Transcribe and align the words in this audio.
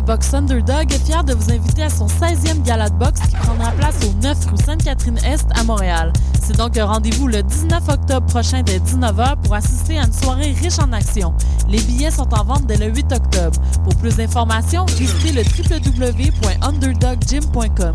de 0.00 0.06
boxe 0.06 0.32
Underdog 0.32 0.90
est 0.92 1.04
fier 1.04 1.24
de 1.24 1.34
vous 1.34 1.50
inviter 1.50 1.82
à 1.82 1.90
son 1.90 2.06
16e 2.06 2.62
gala 2.62 2.88
de 2.88 2.94
boxe 2.94 3.18
qui 3.20 3.34
prendra 3.34 3.72
place 3.72 3.96
au 4.04 4.12
9 4.22 4.46
rue 4.46 4.56
Sainte-Catherine-Est 4.64 5.48
à 5.58 5.64
Montréal. 5.64 6.12
C'est 6.40 6.56
donc 6.56 6.78
un 6.78 6.84
rendez-vous 6.84 7.26
le 7.26 7.42
19 7.42 7.88
octobre 7.88 8.24
prochain 8.26 8.62
dès 8.62 8.78
19h 8.78 9.40
pour 9.42 9.54
assister 9.54 9.98
à 9.98 10.04
une 10.04 10.12
soirée 10.12 10.52
riche 10.52 10.78
en 10.78 10.92
action. 10.92 11.34
Les 11.68 11.80
billets 11.80 12.12
sont 12.12 12.32
en 12.32 12.44
vente 12.44 12.64
dès 12.66 12.76
le 12.76 12.94
8 12.94 13.12
octobre. 13.12 13.60
Pour 13.82 13.96
plus 13.96 14.14
d'informations, 14.16 14.86
visitez 14.86 15.32
le 15.32 15.42
www.underdoggym.com. 15.42 17.94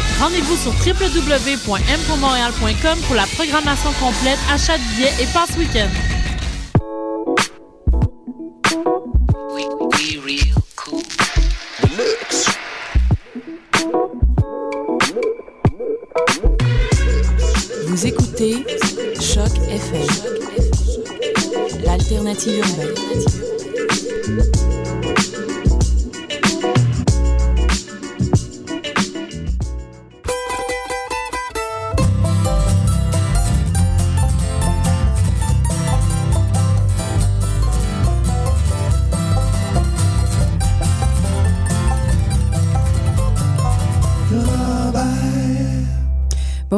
Rendez-vous 0.21 0.55
sur 0.55 0.71
www.mpourmontréal.com 0.71 2.99
pour 3.07 3.15
la 3.15 3.25
programmation 3.25 3.91
complète, 3.93 4.37
achat 4.53 4.77
de 4.77 4.83
billets 4.95 5.15
et 5.19 5.25
passe 5.33 5.57
week-end. 5.57 5.89
Vous 17.87 18.05
écoutez 18.05 18.63
Choc 19.19 19.49
FM, 19.71 20.05
l'alternative 21.83 22.59
urbaine. 22.59 22.91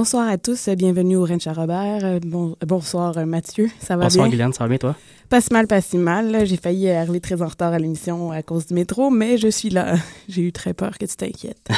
Bonsoir 0.03 0.27
à 0.27 0.37
tous, 0.37 0.67
bienvenue 0.67 1.15
au 1.15 1.23
Ranch 1.23 1.47
à 1.47 1.53
Robert. 1.53 2.03
Euh, 2.03 2.19
Bon, 2.25 2.57
bonsoir 2.67 3.17
euh, 3.17 3.25
Mathieu, 3.25 3.69
ça 3.79 3.95
va 3.95 4.03
Bonsoir 4.03 4.25
bien? 4.25 4.31
Guylaine, 4.31 4.51
ça 4.51 4.65
va 4.65 4.67
bien 4.67 4.77
toi? 4.77 4.97
Pas 5.29 5.39
si 5.39 5.53
mal, 5.53 5.65
pas 5.65 5.79
si 5.79 5.97
mal. 5.97 6.45
J'ai 6.45 6.57
failli 6.57 6.89
arriver 6.89 7.21
très 7.21 7.41
en 7.41 7.47
retard 7.47 7.71
à 7.71 7.79
l'émission 7.79 8.29
à 8.29 8.43
cause 8.43 8.67
du 8.67 8.73
métro, 8.73 9.09
mais 9.09 9.37
je 9.37 9.47
suis 9.47 9.69
là. 9.69 9.95
J'ai 10.27 10.41
eu 10.41 10.51
très 10.51 10.73
peur 10.73 10.97
que 10.97 11.05
tu 11.05 11.15
t'inquiètes. 11.15 11.69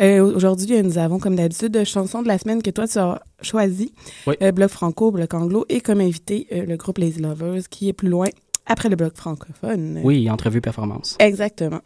Euh, 0.00 0.20
Aujourd'hui, 0.34 0.82
nous 0.82 0.96
avons, 0.98 1.18
comme 1.18 1.36
d'habitude, 1.36 1.84
chansons 1.84 2.22
de 2.22 2.28
la 2.28 2.38
semaine 2.38 2.62
que 2.62 2.70
toi, 2.70 2.86
tu 2.88 2.98
as 2.98 3.22
choisi. 3.42 3.92
Oui. 4.26 4.34
Euh, 4.42 4.52
bloc 4.52 4.70
franco, 4.70 5.10
bloc 5.10 5.32
anglo, 5.32 5.64
et 5.70 5.80
comme 5.82 6.00
invité, 6.00 6.46
euh, 6.52 6.64
le 6.66 6.76
groupe 6.76 6.98
Lazy 6.98 7.20
Lovers, 7.20 7.68
qui 7.70 7.88
est 7.88 7.94
plus 7.94 8.08
loin 8.08 8.28
après 8.66 8.88
le 8.88 8.96
bloc 8.96 9.16
francophone. 9.16 10.00
Oui, 10.02 10.28
entrevue 10.30 10.60
performance. 10.60 11.16
Exactement. 11.18 11.80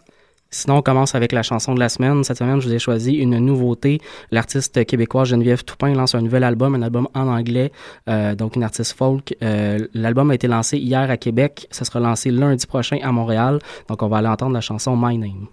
Sinon, 0.50 0.78
on 0.78 0.82
commence 0.82 1.14
avec 1.14 1.32
la 1.32 1.42
chanson 1.42 1.74
de 1.74 1.80
la 1.80 1.88
semaine. 1.90 2.24
Cette 2.24 2.38
semaine, 2.38 2.60
je 2.60 2.68
vous 2.68 2.74
ai 2.74 2.78
choisi 2.78 3.14
une 3.14 3.38
nouveauté. 3.38 4.00
L'artiste 4.30 4.84
québécoise 4.86 5.28
Geneviève 5.28 5.62
Toupin 5.62 5.92
lance 5.92 6.14
un 6.14 6.22
nouvel 6.22 6.42
album, 6.42 6.74
un 6.74 6.82
album 6.82 7.06
en 7.14 7.28
anglais, 7.28 7.70
euh, 8.08 8.34
donc 8.34 8.56
une 8.56 8.62
artiste 8.62 8.96
folk. 8.96 9.36
Euh, 9.42 9.86
L'album 9.92 10.30
a 10.30 10.34
été 10.34 10.48
lancé 10.48 10.78
hier 10.78 11.10
à 11.10 11.16
Québec. 11.18 11.66
Ça 11.70 11.84
sera 11.84 12.00
lancé 12.00 12.30
lundi 12.30 12.66
prochain 12.66 12.98
à 13.02 13.12
Montréal. 13.12 13.58
Donc, 13.88 14.02
on 14.02 14.08
va 14.08 14.18
aller 14.18 14.28
entendre 14.28 14.54
la 14.54 14.62
chanson 14.62 14.96
My 14.96 15.18
Name. 15.18 15.48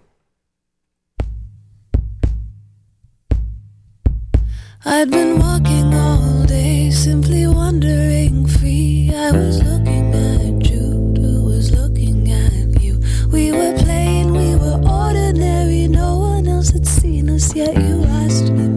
Been 5.09 5.39
walking 5.39 5.93
all 5.93 6.45
day, 6.45 6.89
simply 6.91 7.47
wandering 7.47 8.45
free. 8.45 9.11
I 9.13 9.31
was 9.31 9.74
us, 17.35 17.53
yet 17.53 17.75
you 17.75 18.03
asked 18.05 18.49
me 18.51 18.74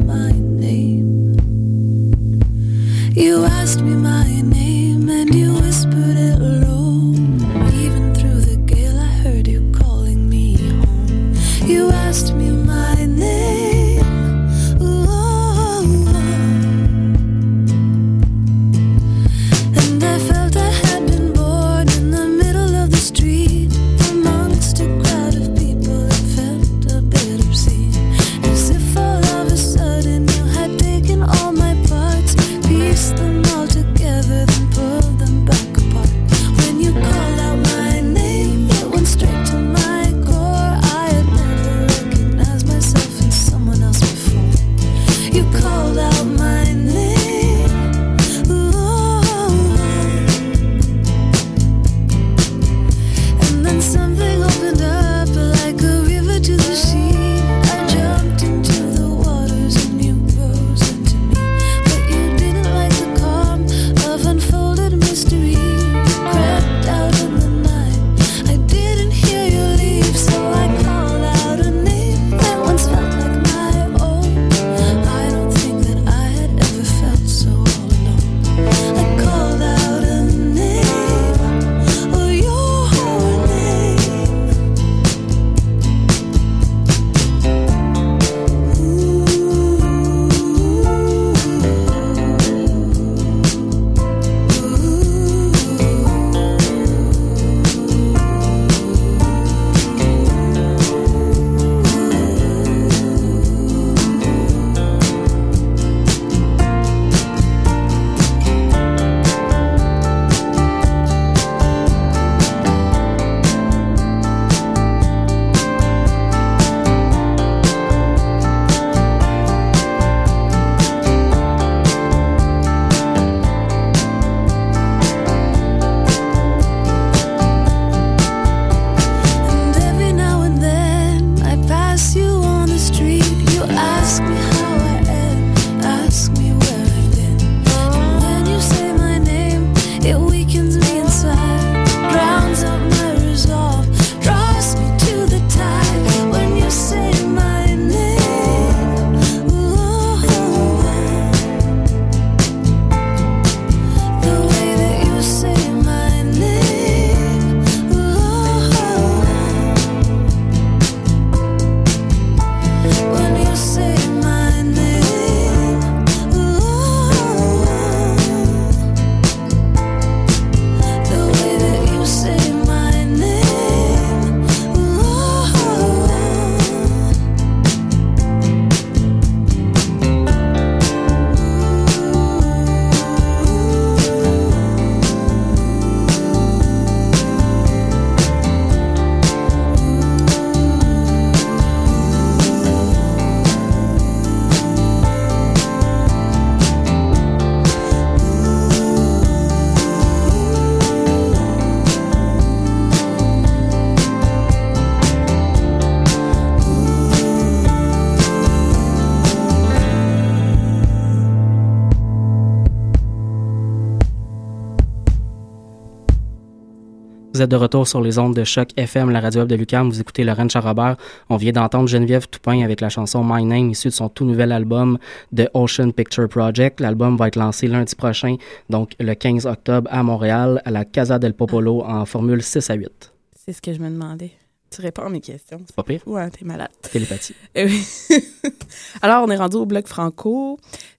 Vous 217.38 217.43
êtes 217.44 217.52
de 217.52 217.55
retour 217.56 217.87
sur 217.87 218.00
les 218.00 218.19
ondes 218.19 218.35
de 218.35 218.43
choc 218.43 218.70
FM, 218.76 219.11
la 219.11 219.20
radio 219.20 219.43
web 219.43 219.49
de 219.49 219.55
Lucam. 219.55 219.88
Vous 219.88 220.00
écoutez 220.00 220.25
Lorraine 220.25 220.50
Charrobert. 220.50 220.96
On 221.31 221.37
vient 221.37 221.52
d'entendre 221.52 221.88
Geneviève 221.88 222.26
Toupin 222.26 222.64
avec 222.64 222.81
la 222.81 222.88
chanson 222.88 223.23
My 223.23 223.44
Name, 223.44 223.70
issue 223.70 223.90
de 223.90 223.93
son 223.93 224.08
tout 224.08 224.25
nouvel 224.25 224.50
album 224.50 224.99
The 225.37 225.49
Ocean 225.55 225.93
Picture 225.93 226.29
Project. 226.29 226.81
L'album 226.81 227.17
va 227.17 227.29
être 227.29 227.37
lancé 227.37 227.69
lundi 227.69 227.94
prochain, 227.94 228.38
donc 228.70 228.90
le 228.99 229.14
15 229.14 229.46
octobre 229.46 229.88
à 229.93 230.02
Montréal, 230.02 230.61
à 230.64 230.73
la 230.73 230.85
Casa 230.85 231.20
del 231.20 231.32
Popolo 231.32 231.85
en 231.85 232.05
formule 232.06 232.43
6 232.43 232.70
à 232.70 232.75
8. 232.75 233.12
C'est 233.37 233.52
ce 233.52 233.62
que 233.62 233.73
je 233.73 233.79
me 233.79 233.88
demandais. 233.88 234.32
Tu 234.70 234.82
réponds 234.82 235.02
à 235.02 235.08
mes 235.08 235.20
questions. 235.20 235.61
Pas 235.76 235.84
pire. 235.84 236.02
Ouais, 236.06 236.29
t'es 236.31 236.44
malade. 236.44 236.70
Télépathie. 236.91 237.34
Eh 237.55 237.67
oui. 237.67 237.87
Alors, 239.02 239.25
on 239.25 239.31
est 239.31 239.37
rendu 239.37 239.56
au 239.56 239.64
bloc 239.64 239.87
franco. 239.87 240.58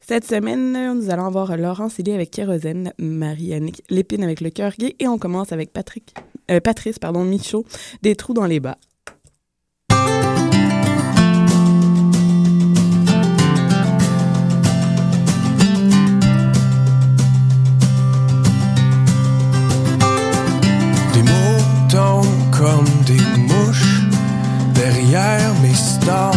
Cette 0.09 0.25
semaine, 0.25 0.95
nous 0.95 1.11
allons 1.11 1.27
avoir 1.27 1.55
Laurent 1.55 1.87
Célie 1.87 2.13
avec 2.13 2.31
Kérosène, 2.31 2.93
Marie-Annick 2.97 3.83
Lépine 3.91 4.23
avec 4.23 4.41
le 4.41 4.49
cœur 4.49 4.71
gay 4.75 4.95
et 4.97 5.07
on 5.07 5.19
commence 5.19 5.51
avec 5.51 5.71
Patrick, 5.71 6.15
euh, 6.49 6.59
Patrice 6.59 6.99
pardon, 6.99 7.23
Michaud, 7.23 7.65
Des 8.01 8.15
trous 8.15 8.33
dans 8.33 8.45
les 8.45 8.59
bas. 8.59 8.77
Des 21.13 21.23
mots 21.23 22.25
comme 22.51 22.85
des 23.05 23.19
mouches 23.37 24.01
derrière 24.73 25.53
mes 25.61 25.73
stores. 25.73 26.35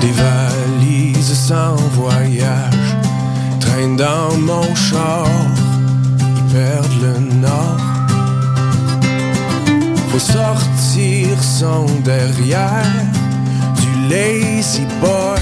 Des 0.00 0.12
valises 0.12 1.34
sans 1.34 1.76
voyage 1.94 2.89
dans 3.88 4.36
mon 4.36 4.74
char. 4.74 5.26
Ils 6.18 6.52
perdent 6.52 7.02
le 7.02 7.18
nord. 7.46 7.80
Faut 10.10 10.18
sortir 10.18 11.42
son 11.42 11.86
derrière 12.04 12.84
du 13.80 14.08
lazy 14.10 14.84
boy. 15.00 15.40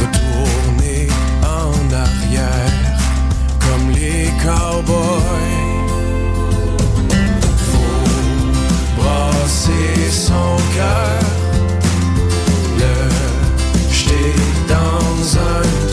Retourner 0.00 1.08
en 1.42 1.72
arrière 2.04 2.98
comme 3.60 3.90
les 3.90 4.30
cowboys. 4.44 5.56
Faut 7.70 9.00
brasser 9.00 10.10
son 10.10 10.56
cœur, 10.74 11.22
dans 14.68 15.38
un 15.38 15.85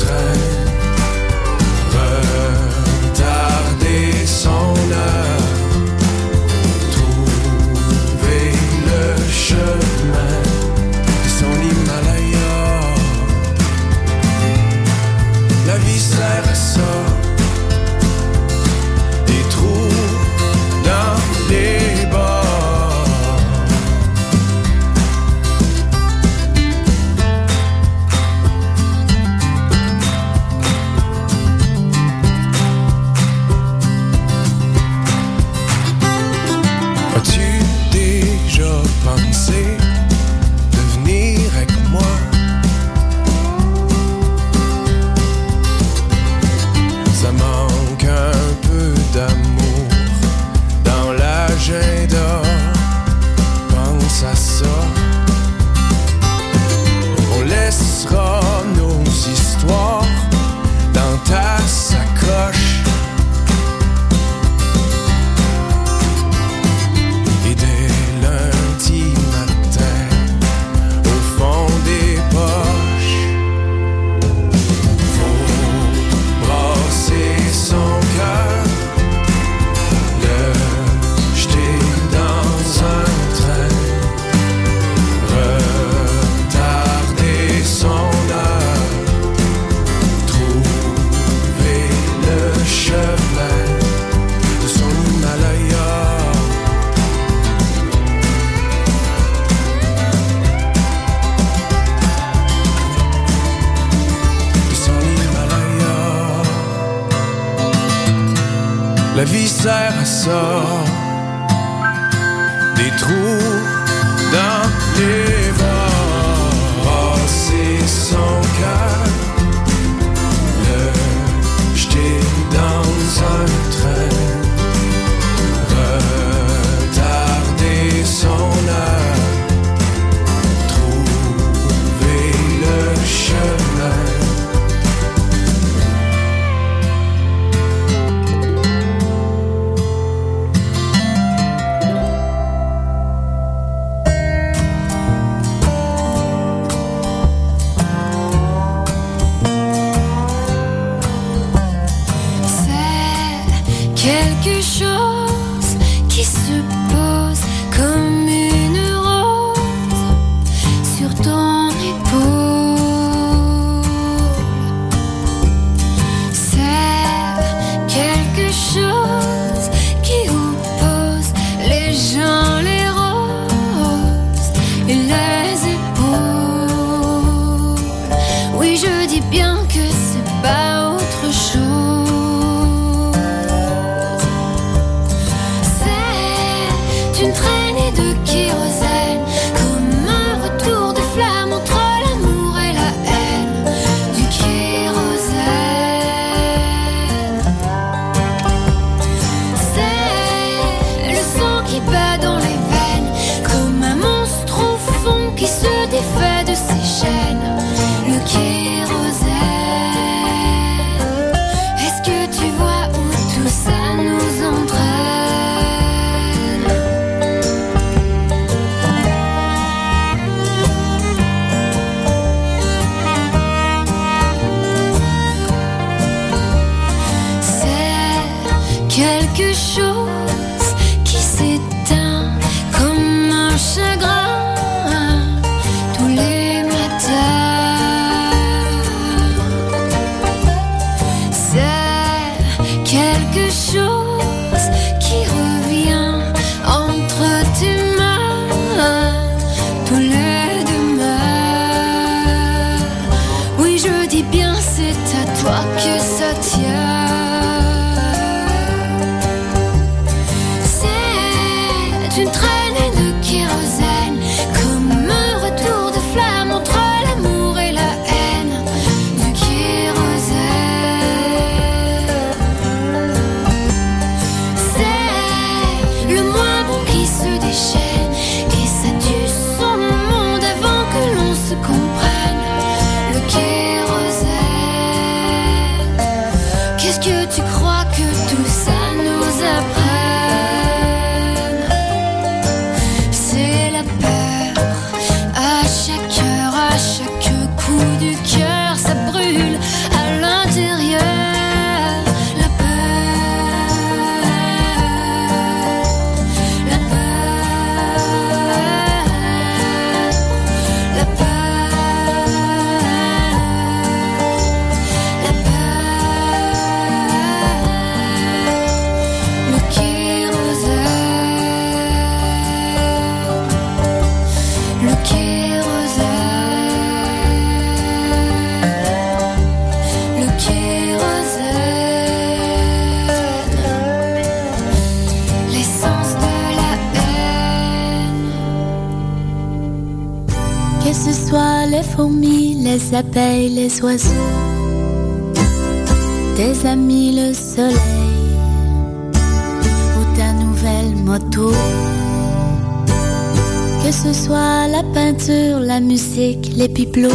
Que 353.83 353.91
ce 353.91 354.13
soit 354.13 354.67
la 354.67 354.81
peinture, 354.95 355.59
la 355.59 355.79
musique, 355.79 356.49
les 356.55 356.67
bibelots, 356.67 357.09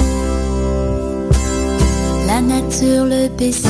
la 2.28 2.40
nature, 2.40 3.06
le 3.06 3.28
basic, 3.36 3.66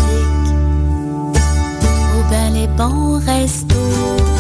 ou 1.34 2.28
bien 2.28 2.50
les 2.52 2.66
bons 2.76 3.24
restos. 3.24 4.37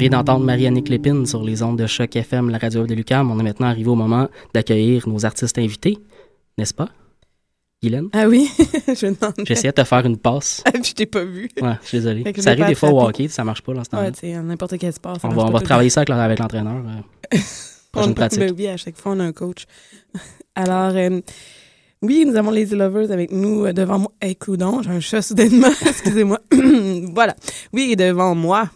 Vient 0.00 0.08
d'entendre 0.10 0.46
Marie-Annick 0.46 0.88
Lépine 0.88 1.26
sur 1.26 1.42
les 1.44 1.62
ondes 1.62 1.78
de 1.78 1.86
Choc 1.86 2.16
FM, 2.16 2.48
la 2.48 2.56
radio 2.56 2.86
de 2.86 2.94
Lucam. 2.94 3.30
On 3.30 3.38
est 3.38 3.42
maintenant 3.42 3.66
arrivé 3.66 3.88
au 3.90 3.94
moment 3.94 4.28
d'accueillir 4.54 5.06
nos 5.06 5.26
artistes 5.26 5.58
invités, 5.58 5.98
n'est-ce 6.56 6.72
pas? 6.72 6.88
Guylaine? 7.82 8.08
Ah 8.14 8.26
oui, 8.26 8.48
je 8.88 9.06
demande. 9.06 9.34
J'essayais 9.46 9.72
de 9.72 9.74
te 9.82 9.84
faire 9.84 10.04
une 10.06 10.16
passe. 10.16 10.62
Ah, 10.64 10.70
puis 10.72 10.84
je 10.84 10.94
t'ai 10.94 11.04
pas 11.04 11.22
vu. 11.24 11.50
Ouais, 11.60 11.74
je 11.82 11.86
suis 11.88 11.98
désolé. 11.98 12.24
Ça 12.38 12.50
arrive 12.52 12.66
des 12.66 12.74
fois 12.74 12.90
au 12.90 13.02
hockey, 13.02 13.28
ça 13.28 13.44
marche 13.44 13.60
pas 13.60 13.74
dans 13.74 13.84
ce 13.84 13.90
temps-là. 13.90 14.04
Ouais, 14.04 14.12
tu 14.12 14.26
n'importe 14.26 14.78
quel 14.78 14.92
sport. 14.94 15.20
ça 15.20 15.28
on 15.28 15.32
va, 15.32 15.42
on 15.44 15.50
va 15.50 15.60
travailler 15.60 15.90
ça 15.90 16.00
avec, 16.00 16.38
l'entraîneur. 16.38 16.82
euh, 16.86 17.38
prochaine 17.92 18.10
On- 18.10 18.14
pratique. 18.14 18.40
Ben 18.40 18.54
oui, 18.56 18.68
à 18.68 18.78
chaque 18.78 18.96
fois, 18.96 19.12
on 19.12 19.20
a 19.20 19.24
un 19.24 19.32
coach. 19.32 19.64
Alors, 20.54 20.92
euh, 20.96 21.20
oui, 22.00 22.24
nous 22.26 22.36
avons 22.36 22.50
les 22.50 22.64
Lovers 22.66 23.10
avec 23.12 23.32
nous 23.32 23.66
euh, 23.66 23.72
devant 23.74 23.98
moi. 23.98 24.12
Hey, 24.22 24.34
coudon, 24.34 24.80
j'ai 24.82 24.90
un 24.90 25.00
chat 25.00 25.20
soudainement. 25.20 25.68
Excusez-moi. 25.86 26.38
voilà. 27.14 27.34
Oui, 27.74 27.94
devant 27.96 28.34
moi, 28.34 28.68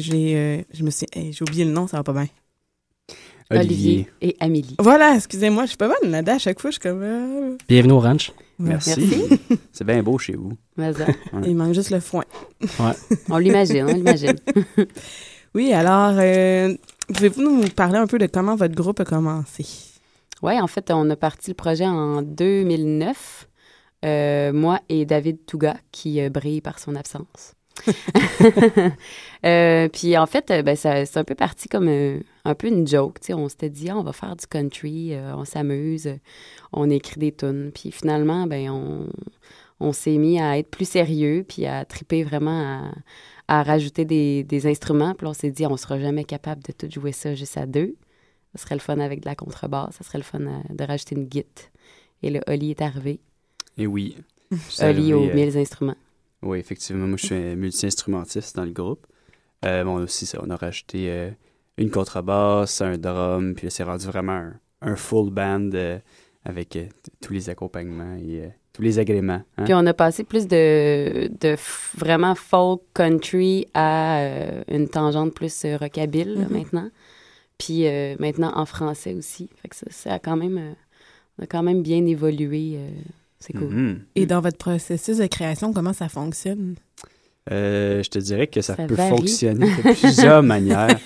j'ai, 0.00 0.36
euh, 0.36 0.62
je 0.72 0.82
me 0.84 0.90
suis, 0.90 1.06
hey, 1.12 1.32
j'ai 1.32 1.42
oublié 1.42 1.64
le 1.64 1.70
nom, 1.72 1.86
ça 1.86 1.96
va 1.98 2.02
pas 2.04 2.12
bien. 2.12 2.26
Olivier 3.50 4.08
et 4.20 4.36
Amélie. 4.40 4.74
Voilà, 4.80 5.14
excusez-moi, 5.14 5.64
je 5.64 5.68
suis 5.68 5.76
pas 5.76 5.86
bonne 5.88 6.10
là-dedans. 6.10 6.34
À 6.34 6.38
chaque 6.38 6.60
fois, 6.60 6.70
je 6.70 6.74
suis 6.74 6.80
comme. 6.80 7.02
euh, 7.02 7.56
Bienvenue 7.68 7.92
au 7.92 8.00
ranch. 8.00 8.32
Merci. 8.58 9.24
C'est 9.72 9.84
bien 9.84 10.02
beau 10.02 10.18
chez 10.18 10.34
vous. 10.34 10.52
Il 11.44 11.54
manque 11.54 11.74
juste 11.74 11.90
le 11.90 12.00
foin. 12.00 12.24
on 13.30 13.38
l'imagine, 13.38 13.84
on 13.88 13.92
l'imagine. 13.94 14.36
Oui, 15.54 15.72
alors, 15.72 16.12
euh, 16.18 16.76
pouvez-vous 17.14 17.40
nous 17.40 17.68
parler 17.70 17.96
un 17.96 18.06
peu 18.06 18.18
de 18.18 18.26
comment 18.26 18.56
votre 18.56 18.74
groupe 18.74 19.00
a 19.00 19.06
commencé? 19.06 19.64
Oui, 20.42 20.60
en 20.60 20.66
fait, 20.66 20.90
on 20.90 21.08
a 21.08 21.16
parti 21.16 21.52
le 21.52 21.54
projet 21.54 21.86
en 21.86 22.20
2009. 22.20 23.48
Euh, 24.04 24.52
moi 24.52 24.80
et 24.90 25.06
David 25.06 25.46
Touga, 25.46 25.78
qui 25.92 26.20
euh, 26.20 26.28
brille 26.28 26.60
par 26.60 26.78
son 26.78 26.94
absence. 26.94 27.54
Euh, 29.44 29.88
puis 29.88 30.16
en 30.16 30.26
fait, 30.26 30.50
euh, 30.50 30.62
ben, 30.62 30.74
c'est 30.74 31.16
un 31.16 31.22
peu 31.24 31.34
parti 31.36 31.68
comme 31.68 31.88
euh, 31.88 32.18
un 32.44 32.54
peu 32.56 32.66
une 32.66 32.86
joke. 32.86 33.18
On 33.28 33.48
s'était 33.48 33.68
dit, 33.70 33.90
Ah, 33.90 33.96
on 33.98 34.02
va 34.02 34.12
faire 34.12 34.34
du 34.34 34.46
country, 34.46 35.14
euh, 35.14 35.36
on 35.36 35.44
s'amuse, 35.44 36.08
on 36.72 36.90
écrit 36.90 37.20
des 37.20 37.32
tunes. 37.32 37.70
Puis 37.72 37.92
finalement, 37.92 38.46
ben, 38.48 38.70
on, 38.70 39.06
on 39.78 39.92
s'est 39.92 40.16
mis 40.16 40.40
à 40.40 40.58
être 40.58 40.68
plus 40.70 40.88
sérieux, 40.88 41.44
puis 41.46 41.66
à 41.66 41.84
triper 41.84 42.24
vraiment 42.24 42.90
à, 43.46 43.58
à 43.58 43.62
rajouter 43.62 44.04
des, 44.04 44.42
des 44.42 44.66
instruments. 44.66 45.14
Puis 45.14 45.26
on 45.28 45.34
s'est 45.34 45.52
dit, 45.52 45.66
on 45.66 45.76
sera 45.76 46.00
jamais 46.00 46.24
capable 46.24 46.62
de 46.64 46.72
tout 46.72 46.90
jouer 46.90 47.12
ça 47.12 47.34
juste 47.34 47.56
à 47.58 47.66
deux. 47.66 47.94
Ça 48.56 48.62
serait 48.62 48.74
le 48.74 48.80
fun 48.80 48.98
avec 48.98 49.20
de 49.20 49.26
la 49.26 49.36
contrebasse, 49.36 49.96
ça 49.96 50.02
serait 50.02 50.18
le 50.18 50.24
fun 50.24 50.40
à- 50.46 50.72
de 50.72 50.82
rajouter 50.84 51.14
une 51.14 51.26
guitare. 51.26 51.66
Et 52.22 52.30
le 52.30 52.40
Oli 52.48 52.70
est 52.70 52.82
arrivé. 52.82 53.20
Et 53.78 53.86
oui. 53.86 54.16
Oli 54.80 55.12
aux 55.12 55.28
euh, 55.28 55.34
mille 55.34 55.56
instruments. 55.56 55.94
Oui, 56.42 56.58
effectivement. 56.58 57.06
Moi, 57.06 57.16
je 57.16 57.26
suis 57.26 57.34
un 57.34 57.56
multi-instrumentiste 57.56 58.56
dans 58.56 58.64
le 58.64 58.70
groupe. 58.72 59.06
Euh, 59.64 59.84
bon, 59.84 59.96
aussi, 60.02 60.26
ça, 60.26 60.38
on 60.42 60.50
a 60.50 60.56
rajouté 60.56 61.10
euh, 61.10 61.30
une 61.78 61.90
contrebasse, 61.90 62.80
un 62.82 62.98
drum, 62.98 63.54
puis 63.54 63.66
là, 63.66 63.70
c'est 63.70 63.82
rendu 63.84 64.06
vraiment 64.06 64.32
un, 64.32 64.54
un 64.82 64.96
full 64.96 65.30
band 65.30 65.70
euh, 65.74 65.98
avec 66.44 66.76
euh, 66.76 66.86
tous 67.22 67.32
les 67.32 67.48
accompagnements 67.50 68.14
et 68.16 68.42
euh, 68.44 68.48
tous 68.72 68.82
les 68.82 68.98
agréments. 68.98 69.42
hein. 69.56 69.64
Puis 69.64 69.74
on 69.74 69.84
a 69.86 69.94
passé 69.94 70.22
plus 70.24 70.46
de, 70.46 71.28
de 71.40 71.54
f- 71.56 71.96
vraiment 71.98 72.34
folk 72.34 72.82
country 72.94 73.66
à 73.74 74.18
euh, 74.20 74.62
une 74.68 74.88
tangente 74.88 75.34
plus 75.34 75.64
euh, 75.64 75.76
rockabilly 75.78 76.36
là, 76.36 76.44
Mhm. 76.44 76.52
maintenant. 76.52 76.90
Puis 77.58 77.86
euh, 77.86 78.14
maintenant 78.20 78.52
en 78.54 78.66
français 78.66 79.14
aussi. 79.14 79.48
Fait 79.62 79.68
que 79.68 79.76
ça, 79.76 79.86
ça 79.90 80.12
a 80.14 80.18
quand 80.18 80.36
même, 80.36 80.58
euh, 80.58 80.72
on 81.38 81.44
a 81.44 81.46
quand 81.46 81.62
même 81.62 81.82
bien 81.82 82.04
évolué. 82.06 82.76
C'est 83.38 83.52
cool. 83.52 83.68
Mhm. 83.68 84.00
Et 84.14 84.26
dans 84.26 84.40
votre 84.40 84.58
processus 84.58 85.18
de 85.18 85.26
création, 85.26 85.72
comment 85.72 85.92
ça 85.92 86.08
fonctionne? 86.08 86.76
Euh, 87.52 88.02
je 88.02 88.10
te 88.10 88.18
dirais 88.18 88.46
que 88.48 88.60
ça, 88.60 88.74
Ça 88.76 88.86
peut 88.86 88.94
varie. 88.94 89.10
fonctionner 89.10 89.66
de 89.66 89.82
plusieurs 90.00 90.42
manières. 90.42 90.98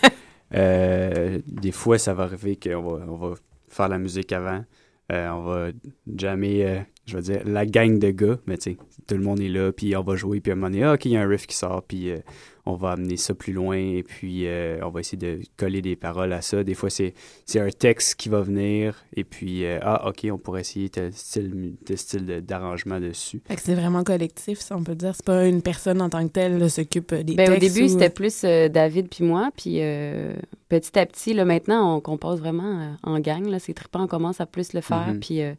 Euh, 0.55 1.39
des 1.47 1.73
fois, 1.73 1.99
ça 1.99 2.15
va 2.15 2.25
arriver 2.25 2.57
qu'on 2.57 2.83
va, 2.83 3.05
on 3.09 3.17
va 3.17 3.35
faire 3.69 3.89
la 3.89 3.99
musique 3.99 4.33
avant. 4.33 4.65
Euh, 5.13 5.29
on 5.31 5.43
va 5.43 5.69
jammer, 6.17 6.65
euh, 6.65 6.81
je 7.11 7.17
vais 7.17 7.23
dire, 7.23 7.41
la 7.45 7.67
gang 7.67 7.99
de 7.99 8.11
gars, 8.11 8.39
mais 8.47 8.57
tu 8.59 8.73
sais, 8.73 8.77
tout 9.07 9.15
le 9.17 9.23
monde 9.23 9.41
est 9.41 9.49
là, 9.49 9.73
puis 9.73 9.95
on 9.97 10.03
va 10.03 10.17
jouer, 10.17 10.41
puis 10.41 10.51
à 10.51 10.55
un 10.55 10.57
moment 10.57 10.71
donné, 10.71 10.85
ah, 10.85 10.95
OK, 10.95 11.05
il 11.07 11.13
y 11.13 11.17
a 11.17 11.23
un 11.23 11.29
riff 11.29 11.47
qui 11.47 11.57
sort, 11.57 11.83
puis 11.83 12.11
euh, 12.11 12.19
on 12.67 12.75
va 12.75 12.91
amener 12.93 13.17
ça 13.17 13.35
plus 13.35 13.53
loin, 13.53 13.77
et 13.77 14.03
puis 14.03 14.47
euh, 14.47 14.79
on 14.83 14.91
va 14.91 15.01
essayer 15.01 15.19
de 15.19 15.41
coller 15.57 15.83
des 15.83 15.97
paroles 15.97 16.33
à 16.33 16.41
ça. 16.43 16.63
Des 16.63 16.75
fois, 16.75 16.91
c'est 16.91 17.15
c'est 17.45 17.59
un 17.59 17.71
texte 17.71 18.15
qui 18.15 18.29
va 18.29 18.41
venir, 18.43 19.05
et 19.17 19.25
puis, 19.25 19.65
euh, 19.65 19.79
ah, 19.83 20.09
OK, 20.09 20.27
on 20.31 20.39
pourrait 20.39 20.61
essayer 20.61 20.89
tel 20.91 21.13
style, 21.13 21.75
tel 21.85 21.99
style 21.99 22.27
de- 22.27 22.41
d'arrangement 22.41 23.01
dessus. 23.01 23.43
Fait 23.49 23.57
que 23.57 23.63
c'est 23.63 23.75
vraiment 23.75 24.05
collectif, 24.05 24.61
ça, 24.61 24.77
on 24.77 24.85
peut 24.85 24.95
dire. 24.95 25.15
C'est 25.17 25.25
pas 25.25 25.47
une 25.47 25.63
personne 25.63 26.01
en 26.01 26.09
tant 26.11 26.27
que 26.27 26.33
telle 26.33 26.59
là, 26.59 26.69
s'occupe 26.69 27.13
des 27.15 27.35
Ben, 27.35 27.51
au 27.51 27.55
textes. 27.57 27.75
début, 27.75 27.87
ou- 27.87 27.93
c'était 27.93 28.11
plus 28.11 28.43
euh, 28.45 28.69
David 28.69 29.09
puis 29.09 29.25
moi. 29.25 29.51
Puis 29.57 29.79
euh, 29.81 30.35
petit 30.69 30.97
à 30.99 31.07
petit, 31.07 31.35
là, 31.35 31.45
maintenant, 31.45 31.97
on 31.97 32.01
compose 32.01 32.39
vraiment 32.39 32.81
euh, 32.81 32.93
en 33.03 33.19
gang. 33.19 33.47
Là, 33.49 33.59
c'est 33.59 33.75
trippant, 33.75 34.05
on 34.05 34.07
commence 34.07 34.41
à 34.41 34.47
plus 34.47 34.73
le 34.75 34.81
faire. 34.83 35.09
Mhm. 35.09 35.21
Puis, 35.21 35.43
euh, 35.43 35.55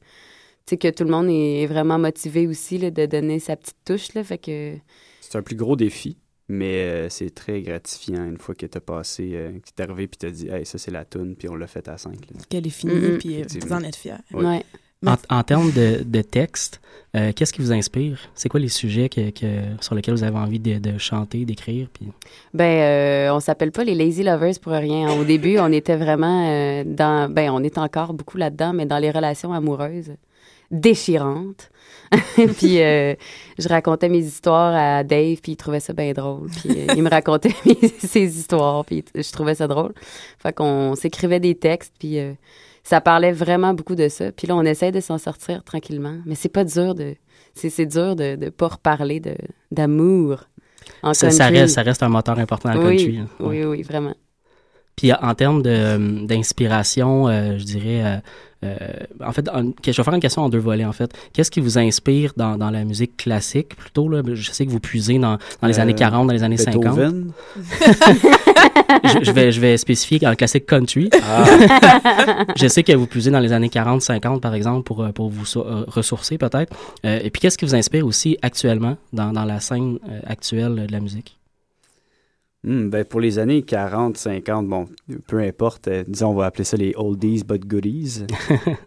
sais, 0.68 0.78
que 0.78 0.90
tout 0.90 1.04
le 1.04 1.12
monde 1.12 1.28
est 1.30 1.66
vraiment 1.68 1.98
motivé 2.00 2.48
aussi 2.48 2.78
là, 2.78 2.92
de 2.92 3.06
donner 3.06 3.40
sa 3.40 3.56
petite 3.56 3.78
touche. 3.86 4.14
Là, 4.14 4.24
fait 4.24 4.38
que 4.38 4.76
C'est 5.22 5.38
un 5.38 5.42
plus 5.42 5.56
gros 5.56 5.76
défi, 5.76 6.18
mais 6.48 6.76
euh, 6.84 7.10
c'est 7.10 7.34
très 7.34 7.62
gratifiant 7.62 8.26
une 8.26 8.38
fois 8.38 8.56
que 8.56 8.66
tu 8.66 8.78
as 8.78 8.82
passé, 8.82 9.32
euh, 9.34 9.52
que 9.54 9.70
t'es 9.76 9.84
arrivé 9.84 10.08
puis 10.08 10.18
t'as 10.18 10.32
dit, 10.32 10.48
hey, 10.50 10.66
ça 10.66 10.78
c'est 10.78 10.92
la 10.92 11.06
toune, 11.06 11.36
puis 11.36 11.50
on 11.50 11.56
l'a 11.56 11.68
fait 11.68 11.88
à 11.88 11.98
5. 11.98 12.14
qu'elle 12.50 12.68
est 12.68 12.70
finie, 12.70 13.18
puis 13.20 13.42
euh, 13.42 13.46
vous 13.62 13.74
en 13.74 13.82
êtes 13.84 13.96
fiers. 13.96 14.14
Oui. 14.34 14.46
Ouais. 14.46 14.64
En, 15.04 15.16
en 15.36 15.42
termes 15.42 15.72
de, 15.72 16.04
de 16.04 16.22
texte, 16.22 16.80
euh, 17.16 17.32
qu'est-ce 17.36 17.52
qui 17.52 17.62
vous 17.62 17.72
inspire? 17.72 18.20
C'est 18.36 18.50
quoi 18.50 18.60
les 18.60 18.70
sujets 18.70 19.10
que, 19.10 19.32
que- 19.32 19.82
sur 19.84 19.96
lesquels 19.96 20.14
vous 20.14 20.24
avez 20.24 20.38
envie 20.38 20.60
de, 20.60 20.78
de 20.78 20.96
chanter, 21.00 21.44
d'écrire? 21.44 21.88
Puis... 21.92 22.06
Ben, 22.54 22.66
euh, 23.30 23.34
on 23.34 23.40
s'appelle 23.40 23.72
pas 23.72 23.84
les 23.84 23.96
Lazy 23.96 24.22
Lovers 24.22 24.60
pour 24.62 24.74
rien. 24.74 25.12
Au 25.20 25.24
début, 25.24 25.58
on 25.58 25.72
était 25.72 25.96
vraiment 25.96 26.48
euh, 26.52 26.84
dans. 26.86 27.34
Ben, 27.34 27.50
on 27.50 27.64
est 27.64 27.80
encore 27.80 28.14
beaucoup 28.14 28.38
là-dedans, 28.38 28.74
mais 28.74 28.86
dans 28.86 29.00
les 29.00 29.10
relations 29.10 29.54
amoureuses 29.54 30.12
déchirantes. 30.72 31.70
puis 32.58 32.82
euh, 32.82 33.16
je 33.58 33.68
racontais 33.70 34.10
mes 34.10 34.20
histoires 34.20 34.76
à 34.76 35.04
Dave, 35.04 35.38
puis 35.42 35.54
il 35.54 35.56
trouvait 35.56 35.80
ça 35.80 35.94
bien 35.94 36.12
drôle. 36.12 36.50
Puis 36.50 36.72
euh, 36.72 36.94
il 36.96 37.04
me 37.04 37.10
racontait 37.10 37.56
ses 38.00 38.38
histoires, 38.38 38.84
puis 38.86 39.06
je 39.16 39.32
trouvais 39.32 39.56
ça 39.56 39.68
drôle. 39.68 39.94
Fait 40.40 40.52
qu'on 40.52 40.96
s'écrivait 40.96 41.40
des 41.40 41.56
textes, 41.56 41.94
puis 42.00 42.20
euh, 42.20 42.34
ça 42.84 43.00
parlait 43.00 43.32
vraiment 43.32 43.74
beaucoup 43.74 43.96
de 43.96 44.10
ça. 44.10 44.32
Puis 44.34 44.48
là, 44.48 44.56
on 44.56 44.64
essaie 44.64 44.92
de 44.92 45.00
s'en 45.00 45.18
sortir 45.18 45.64
tranquillement. 45.64 46.18
Mais 46.26 46.36
c'est 46.36 46.50
pas 46.50 46.66
dur 46.66 46.96
de. 46.96 47.16
C'est 47.54 47.86
dur 47.86 48.16
de 48.16 48.36
ne 48.38 48.50
pas 48.50 48.70
reparler 48.70 49.22
d'amour. 49.72 50.46
en 51.04 51.14
Ça, 51.14 51.28
reste, 51.48 51.76
ça 51.76 51.82
reste 51.82 52.02
un 52.02 52.08
moteur 52.10 52.40
important 52.40 52.74
dans 52.74 52.82
le 52.82 52.88
Oui, 52.88 52.98
country. 52.98 53.18
là. 53.18 53.24
Ouais. 53.46 53.64
Oui, 53.64 53.66
oui, 53.66 53.82
vraiment. 53.84 54.16
Puis 54.96 55.12
en 55.14 55.36
termes 55.36 55.62
d'inspiration, 55.62 57.28
je 57.58 57.64
dirais, 57.64 58.22
en 58.64 59.32
fait, 59.32 59.50
en- 59.50 59.72
que- 59.72 59.92
je 59.92 59.98
vais 59.98 60.04
faire 60.04 60.14
une 60.14 60.20
question 60.20 60.44
en 60.44 60.50
deux 60.50 60.60
volets, 60.60 60.86
en 60.86 60.92
fait. 60.92 61.12
Qu'est-ce 61.34 61.50
qui 61.52 61.60
vous 61.60 61.78
inspire 61.78 62.34
dans, 62.38 62.58
dans 62.58 62.70
la 62.70 62.84
musique 62.84 63.18
classique, 63.18 63.76
plutôt? 63.76 64.08
Là? 64.08 64.22
Je 64.34 64.52
sais 64.52 64.66
que 64.66 64.72
vous 64.72 64.80
puisez 64.80 65.18
dans, 65.20 65.38
dans 65.62 65.68
les 65.68 65.80
Euh, 65.80 65.82
années 65.84 65.96
40, 65.96 66.28
dans 66.28 66.34
les 66.34 66.44
années 66.44 66.58
50. 66.58 66.82
Beethoven. 66.84 67.32
je, 69.04 69.24
je 69.24 69.32
vais, 69.32 69.52
je 69.52 69.60
vais 69.60 69.78
spécifier 69.78 70.20
le 70.22 70.36
classique 70.36 70.66
country. 70.66 71.10
Ah, 71.24 71.46
je 72.56 72.68
sais 72.68 72.84
que 72.84 72.94
vous 72.94 73.08
puisez 73.08 73.32
dans 73.32 73.40
les 73.40 73.52
années 73.54 73.70
40, 73.70 74.02
50, 74.02 74.42
par 74.42 74.54
exemple, 74.54 74.84
pour, 74.84 75.04
euh, 75.04 75.12
pour 75.12 75.30
vous 75.30 75.46
so- 75.46 75.66
euh, 75.66 75.84
ressourcer, 75.88 76.38
peut-être. 76.38 76.76
Euh, 77.06 77.20
et 77.24 77.30
puis, 77.30 77.42
qu'est-ce 77.42 77.58
qui 77.58 77.66
vous 77.66 77.76
inspire 77.76 78.06
aussi 78.06 78.38
actuellement 78.42 78.98
dans, 79.14 79.32
dans 79.32 79.46
la 79.46 79.60
scène 79.60 79.98
euh, 80.10 80.20
actuelle 80.28 80.86
de 80.88 80.92
la 80.92 81.00
musique? 81.00 81.38
Hmm, 82.64 82.90
ben 82.90 83.04
pour 83.04 83.20
les 83.20 83.40
années 83.40 83.64
40, 83.64 84.18
50, 84.18 84.68
bon, 84.68 84.86
peu 85.28 85.40
importe, 85.40 85.88
euh, 85.88 86.04
disons, 86.08 86.30
on 86.30 86.36
va 86.36 86.46
appeler 86.46 86.64
ça 86.64 86.78
les 86.78 86.94
oldies 86.96 87.44
but 87.44 87.66
goodies. 87.66 88.26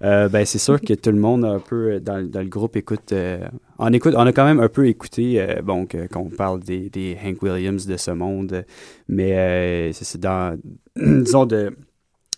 Euh, 0.02 0.28
ben 0.28 0.44
c'est 0.44 0.58
sûr 0.58 0.80
que 0.80 0.92
tout 0.92 1.10
le 1.10 1.18
monde 1.18 1.44
un 1.44 1.58
peu 1.58 1.92
euh, 1.92 2.00
dans, 2.00 2.22
dans 2.28 2.40
le 2.40 2.48
groupe 2.48 2.76
écoute, 2.76 3.12
euh, 3.12 3.38
on 3.78 3.92
écoute, 3.92 4.14
on 4.16 4.26
a 4.26 4.32
quand 4.32 4.44
même 4.44 4.60
un 4.60 4.68
peu 4.68 4.86
écouté, 4.86 5.44
bon, 5.62 5.86
qu'on 6.12 6.28
parle 6.28 6.60
des, 6.60 6.90
des 6.90 7.16
Hank 7.24 7.42
Williams 7.42 7.86
de 7.86 7.96
ce 7.96 8.10
monde, 8.10 8.64
mais 9.08 9.92
c'est 9.92 10.20
dans, 10.20 10.58
disons, 10.96 11.46
de, 11.46 11.74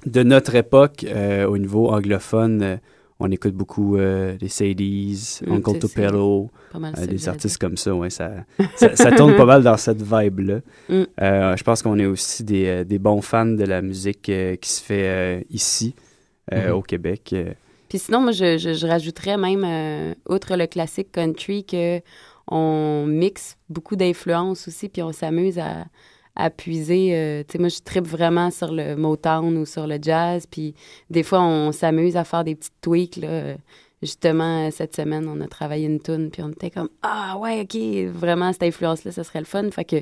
de 0.06 0.22
notre 0.22 0.54
époque, 0.54 1.04
au 1.48 1.58
niveau 1.58 1.88
anglophone, 1.88 2.78
on 3.18 3.30
écoute 3.30 3.54
beaucoup 3.54 3.96
euh, 3.96 4.36
les 4.40 4.48
Sadies, 4.48 5.40
Mm, 5.46 5.52
Uncle 5.52 5.78
mal 6.80 6.94
euh, 6.98 7.06
des 7.06 7.28
artistes 7.28 7.58
comme 7.58 7.76
ça, 7.76 7.94
ouais, 7.94 8.10
ça, 8.10 8.30
ça, 8.76 8.94
ça 8.94 9.10
tourne 9.12 9.36
pas 9.36 9.46
mal 9.46 9.62
dans 9.62 9.76
cette 9.76 10.02
vibe-là. 10.02 10.60
Mm. 10.88 11.02
Euh, 11.22 11.56
je 11.56 11.64
pense 11.64 11.82
qu'on 11.82 11.98
est 11.98 12.06
aussi 12.06 12.44
des, 12.44 12.66
euh, 12.66 12.84
des 12.84 12.98
bons 12.98 13.20
fans 13.22 13.46
de 13.46 13.64
la 13.64 13.82
musique 13.82 14.28
euh, 14.28 14.56
qui 14.56 14.70
se 14.70 14.82
fait 14.82 15.06
euh, 15.08 15.40
ici, 15.50 15.94
euh, 16.52 16.68
Mhm. 16.68 16.74
au 16.76 16.82
Québec. 16.82 17.30
euh. 17.32 17.52
Puis 17.88 17.98
sinon, 17.98 18.20
moi, 18.20 18.32
je, 18.32 18.58
je, 18.58 18.74
je 18.74 18.86
rajouterais 18.86 19.36
même, 19.36 19.64
euh, 19.64 20.14
outre 20.28 20.56
le 20.56 20.66
classique 20.66 21.10
country, 21.12 21.64
que 21.64 22.00
on 22.48 23.06
mixe 23.06 23.56
beaucoup 23.68 23.96
d'influences 23.96 24.68
aussi, 24.68 24.88
puis 24.88 25.02
on 25.02 25.12
s'amuse 25.12 25.58
à, 25.58 25.86
à 26.36 26.50
puiser. 26.50 27.14
euh, 27.14 27.42
tu 27.42 27.52
sais, 27.52 27.58
moi, 27.58 27.68
je 27.68 27.80
tripe 27.80 28.06
vraiment 28.06 28.50
sur 28.50 28.72
le 28.72 28.94
Motown 28.96 29.56
ou 29.56 29.66
sur 29.66 29.86
le 29.86 29.98
jazz, 30.00 30.46
puis 30.46 30.74
des 31.10 31.22
fois, 31.22 31.42
on 31.42 31.72
s'amuse 31.72 32.16
à 32.16 32.24
faire 32.24 32.44
des 32.44 32.54
petites 32.54 32.80
tweaks, 32.80 33.16
là. 33.16 33.56
Justement, 34.02 34.70
cette 34.70 34.94
semaine, 34.94 35.26
on 35.26 35.40
a 35.40 35.48
travaillé 35.48 35.86
une 35.86 36.00
tune, 36.00 36.30
puis 36.30 36.42
on 36.42 36.50
était 36.50 36.70
comme 36.70 36.90
Ah 37.02 37.38
ouais, 37.38 37.62
ok, 37.62 38.14
vraiment, 38.14 38.52
cette 38.52 38.64
influence-là, 38.64 39.10
ça 39.10 39.24
serait 39.24 39.38
le 39.38 39.46
fun. 39.46 39.70
Fait 39.70 39.86
que 39.86 39.96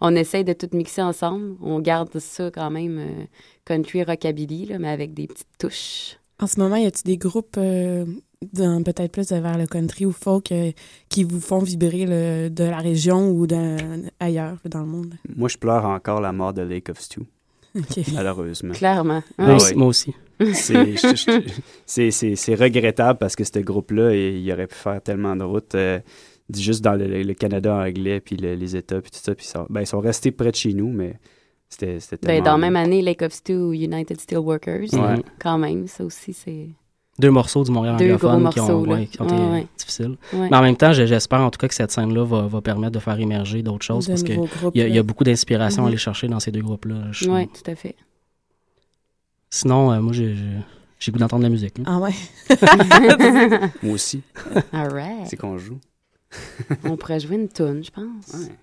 on 0.00 0.14
essaye 0.14 0.44
de 0.44 0.52
tout 0.52 0.68
mixer 0.72 1.02
ensemble. 1.02 1.56
On 1.60 1.80
garde 1.80 2.16
ça 2.20 2.50
quand 2.52 2.70
même 2.70 2.98
euh, 2.98 3.24
country 3.64 4.04
rockabilly, 4.04 4.66
là, 4.66 4.78
mais 4.78 4.88
avec 4.88 5.14
des 5.14 5.26
petites 5.26 5.48
touches. 5.58 6.16
En 6.38 6.46
ce 6.46 6.60
moment, 6.60 6.76
y 6.76 6.86
a-t-il 6.86 7.10
des 7.10 7.18
groupes 7.18 7.56
euh, 7.58 8.06
dans- 8.52 8.82
peut-être 8.82 9.12
plus 9.12 9.30
vers 9.32 9.58
le 9.58 9.66
country 9.66 10.06
ou 10.06 10.12
folk 10.12 10.50
euh, 10.52 10.72
qui 11.08 11.24
vous 11.24 11.40
font 11.40 11.58
vibrer 11.58 12.06
le- 12.06 12.48
de 12.48 12.64
la 12.64 12.78
région 12.78 13.28
ou 13.30 13.46
ailleurs 14.18 14.56
dans 14.64 14.80
le 14.80 14.86
monde? 14.86 15.14
Moi, 15.36 15.48
je 15.48 15.58
pleure 15.58 15.84
encore 15.84 16.20
la 16.20 16.32
mort 16.32 16.52
de 16.54 16.62
Lake 16.62 16.88
of 16.88 17.00
Stew, 17.00 17.22
malheureusement. 18.14 18.72
Clairement. 18.74 19.22
Ouais. 19.38 19.54
aussi. 19.54 19.74
Moi 19.74 19.86
aussi. 19.88 20.14
C'est- 20.54 22.54
regrettable 22.54 23.18
parce 23.18 23.36
que 23.36 23.44
ce 23.44 23.58
groupe-là, 23.58 24.14
il, 24.14 24.38
il 24.38 24.52
aurait 24.52 24.66
pu 24.66 24.74
faire 24.76 25.02
tellement 25.02 25.36
de 25.36 25.44
route 25.44 25.74
euh, 25.74 26.00
juste 26.54 26.82
dans 26.82 26.94
le, 26.94 27.22
le 27.22 27.34
Canada 27.34 27.74
anglais, 27.76 28.20
puis 28.20 28.36
le- 28.36 28.54
les 28.54 28.74
États, 28.74 29.00
puis 29.02 29.10
tout 29.10 29.18
ça. 29.22 29.34
Puis 29.34 29.44
ils 29.46 29.50
sont, 29.50 29.66
ben, 29.68 29.82
ils 29.82 29.86
sont 29.86 30.00
restés 30.00 30.30
près 30.30 30.50
de 30.50 30.56
chez 30.56 30.72
nous, 30.72 30.88
mais 30.90 31.16
c'était 31.68 32.00
c'était 32.00 32.16
Ben, 32.26 32.42
tellement 32.42 32.44
dans 32.44 32.52
la 32.52 32.58
même 32.70 32.76
année, 32.76 33.02
Lake 33.02 33.20
of 33.22 33.32
Stew, 33.34 33.74
United 33.74 34.18
Steelworkers. 34.18 34.88
Ouais. 34.94 35.22
Quand 35.38 35.58
même, 35.58 35.86
ça 35.86 36.04
aussi, 36.04 36.32
c'est. 36.32 36.68
Deux 37.20 37.30
morceaux 37.30 37.62
du 37.64 37.70
Montréal 37.70 37.96
Deux 37.96 38.16
gros 38.16 38.28
anglophone 38.28 38.52
qui 38.52 38.60
ont, 38.60 38.66
morceaux, 38.68 38.84
là. 38.86 38.94
ouais, 38.94 39.06
qui 39.06 39.20
ont 39.20 39.26
Ouais, 39.26 39.34
été 39.34 39.50
ouais. 39.52 39.66
difficiles. 39.78 40.16
Ouais. 40.32 40.48
Mais 40.50 40.56
en 40.56 40.62
même 40.62 40.76
temps, 40.76 40.92
j'espère 40.92 41.40
en 41.40 41.50
tout 41.50 41.58
cas 41.58 41.68
que 41.68 41.74
cette 41.74 41.90
scène-là 41.90 42.24
va, 42.24 42.46
va 42.46 42.60
permettre 42.60 42.92
de 42.92 42.98
faire 42.98 43.18
émerger 43.20 43.62
d'autres 43.62 43.84
choses 43.84 44.06
De 44.06 44.12
parce 44.12 44.22
qu'il 44.22 44.38
y, 44.74 44.78
y 44.94 44.98
a 44.98 45.02
beaucoup 45.02 45.24
d'inspiration 45.24 45.82
à 45.82 45.84
Mhm. 45.84 45.88
aller 45.88 45.96
chercher 45.98 46.28
dans 46.28 46.40
ces 46.40 46.50
deux 46.50 46.62
groupes-là. 46.62 47.08
je 47.12 47.24
trouve. 47.24 47.36
Oui, 47.36 47.46
tout 47.48 47.70
à 47.70 47.74
fait. 47.74 47.94
Sinon, 49.50 49.92
euh, 49.92 50.00
moi, 50.00 50.12
j'ai 50.12 51.12
goût 51.12 51.18
d'entendre 51.18 51.42
la 51.42 51.48
musique. 51.48 51.78
hein. 51.80 51.84
Ah 51.86 51.98
ouais? 51.98 52.14
Moi 53.82 53.94
aussi, 53.94 54.22
All 54.72 54.92
right. 54.92 55.26
c'est 55.26 55.36
qu'on 55.36 55.58
joue. 55.58 55.78
On 56.84 56.96
pourrait 56.96 57.18
jouer 57.20 57.36
une 57.36 57.48
tune, 57.48 57.82
je 57.84 57.90
pense. 57.90 58.34
Ouais. 58.34 58.54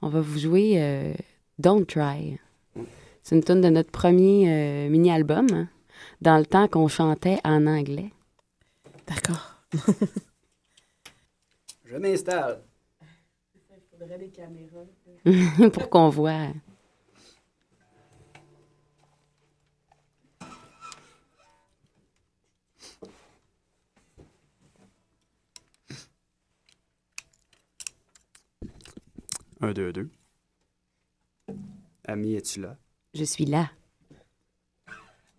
On 0.00 0.08
va 0.08 0.20
vous 0.20 0.38
jouer 0.38 0.74
euh, 0.76 1.12
Don't 1.58 1.84
Try. 1.86 2.38
C'est 3.24 3.34
une 3.36 3.42
tune 3.44 3.60
de 3.60 3.68
notre 3.68 3.90
premier 3.90 4.44
euh, 4.48 4.88
mini-album, 4.88 5.46
hein, 5.52 5.68
dans 6.22 6.38
le 6.38 6.46
temps 6.46 6.68
qu'on 6.68 6.86
chantait 6.86 7.40
en 7.44 7.66
anglais. 7.66 8.12
D'accord. 9.06 9.56
Je 11.84 11.96
m'installe. 11.96 12.62
pour 15.72 15.90
qu'on 15.90 16.08
voit. 16.08 16.48
Un, 29.60 29.72
deux, 29.72 29.92
deux. 29.92 30.10
Ami, 32.04 32.34
es-tu 32.34 32.60
là? 32.60 32.76
Je 33.14 33.24
suis 33.24 33.44
là. 33.44 33.70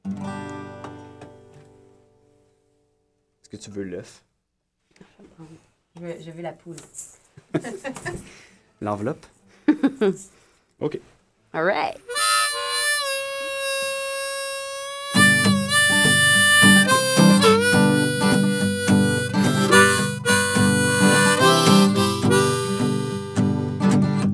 Est-ce 0.05 0.19
que 3.49 3.57
tu 3.57 3.71
veux 3.71 3.83
l'œuf? 3.83 4.23
Je, 5.95 6.31
veux 6.31 6.41
la 6.41 6.51
poule. 6.51 6.75
L'enveloppe? 8.81 9.25
OK. 10.81 10.99
All 11.53 11.63
right. 11.63 11.95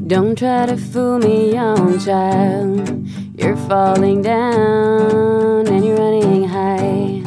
Don't 0.07 0.35
try 0.35 0.65
to 0.65 0.75
fool 0.75 1.19
me, 1.19 1.53
young 1.53 1.99
child. 1.99 3.05
You're 3.39 3.55
falling 3.55 4.21
down 4.21 5.65
and 5.67 5.85
you're 5.85 5.95
running 5.95 6.43
high. 6.43 7.23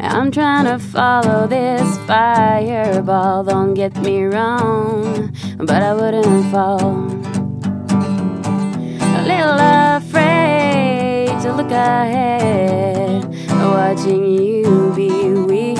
I'm 0.00 0.30
trying 0.30 0.64
to 0.64 0.78
follow 0.78 1.46
this 1.46 1.98
fireball, 2.06 3.44
don't 3.44 3.74
get 3.74 3.94
me 3.98 4.24
wrong, 4.24 5.34
but 5.58 5.82
I 5.82 5.92
wouldn't 5.92 6.50
fall. 6.50 7.10
A 9.18 9.22
little 9.30 9.60
afraid 9.98 11.28
to 11.42 11.52
look 11.52 11.70
ahead, 11.70 13.26
watching 13.50 14.24
you 14.24 14.94
be 14.96 15.10
weak. 15.50 15.78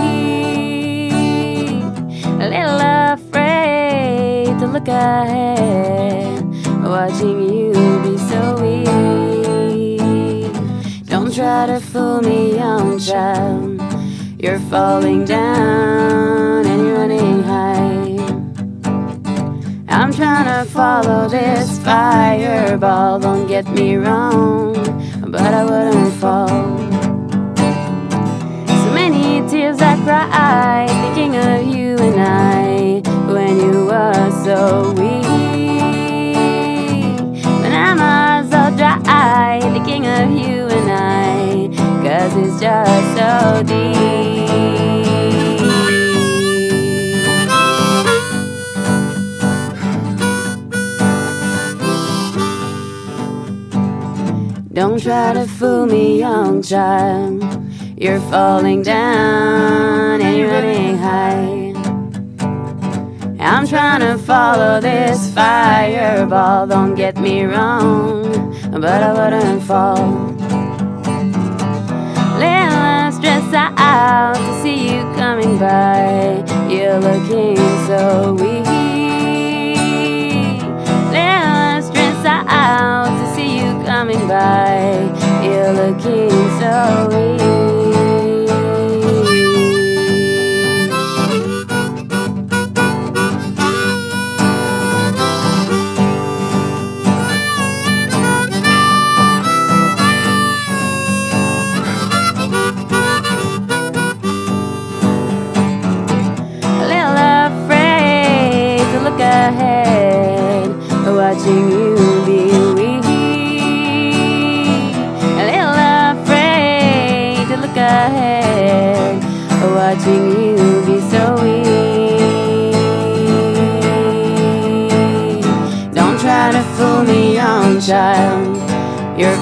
A 2.38 2.48
little 2.54 2.80
afraid 3.14 4.58
to 4.58 4.66
look 4.66 4.88
ahead, 4.88 6.44
watching 6.82 7.42
you 7.42 7.72
be 8.02 8.16
so 8.18 8.56
weak. 8.60 8.86
Don't 11.06 11.34
try 11.34 11.66
to 11.66 11.80
fool 11.80 12.20
me, 12.20 12.56
young 12.56 12.98
child. 12.98 13.80
You're 14.38 14.60
falling 14.70 15.24
down 15.24 16.66
and 16.66 16.82
you're 16.86 16.98
running 16.98 17.42
high. 17.42 18.18
I'm 19.88 20.12
trying 20.12 20.46
to 20.46 20.70
follow 20.70 21.28
this 21.28 21.78
fireball, 21.80 23.18
don't 23.18 23.46
get 23.48 23.66
me 23.68 23.96
wrong, 23.96 24.74
but 25.26 25.52
I 25.52 25.64
wouldn't 25.64 26.14
fall. 26.14 26.48
So 28.66 28.92
many 28.92 29.42
tears 29.50 29.80
I 29.80 29.96
cried, 30.04 30.88
thinking 31.02 31.34
of 31.36 31.66
you 31.74 31.96
and 31.98 32.20
I, 32.20 33.02
when 33.32 33.56
you 33.56 33.86
were 33.86 34.30
so 34.44 34.92
weak. 34.92 35.17
Are 39.18 39.58
dry, 39.58 39.72
thinking 39.72 40.06
of 40.06 40.30
you 40.30 40.66
and 40.68 40.90
I, 40.90 41.68
cause 42.02 42.36
it's 42.36 42.60
just 42.60 43.16
so 43.16 43.62
deep. 43.64 43.98
Don't 54.72 55.02
try 55.02 55.32
to 55.32 55.46
fool 55.46 55.86
me, 55.86 56.20
young 56.20 56.62
child. 56.62 57.42
You're 57.96 58.20
falling 58.30 58.82
down 58.82 60.22
and 60.22 60.36
you're 60.38 60.48
running 60.48 60.96
high. 60.98 61.74
I'm 63.40 63.66
trying 63.66 64.00
to 64.00 64.18
follow 64.18 64.80
this 64.80 65.32
fireball, 65.34 66.68
don't 66.68 66.94
get 66.94 67.16
me 67.18 67.42
wrong, 67.44 68.54
but 68.80 69.02
I 69.02 69.12
wouldn't 69.12 69.62
fall. 69.64 70.32
Little 72.38 73.12
stress 73.12 73.52
out 73.76 74.36
to 74.36 74.62
see 74.62 74.94
you 74.94 75.02
coming 75.16 75.58
by. 75.58 76.44
You're 76.70 77.00
looking 77.00 77.56
so 77.88 78.34
weak. 78.34 78.66
Little 81.10 81.82
stress 81.82 82.24
out 82.24 83.08
to 83.18 83.34
see 83.34 83.58
you 83.58 83.84
coming 83.84 84.28
by. 84.28 85.10
You're 85.42 85.72
looking 85.72 86.30
so 86.60 87.08
weak. 87.10 87.57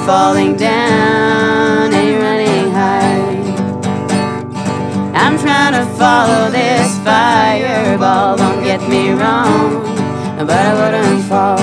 Falling 0.06 0.56
down, 0.56 1.92
and 1.92 2.22
running 2.22 2.70
high. 2.70 3.34
I'm 5.14 5.36
trying 5.36 5.72
to 5.72 5.84
follow 5.96 6.50
this 6.50 6.96
fireball, 6.98 8.36
don't 8.36 8.62
get 8.62 8.80
me 8.88 9.10
wrong, 9.10 9.82
but 10.38 10.50
I 10.50 10.74
wouldn't 10.78 11.24
fall. 11.24 11.58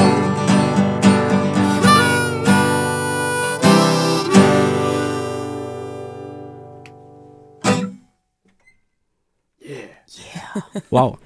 Wow! 10.92 11.18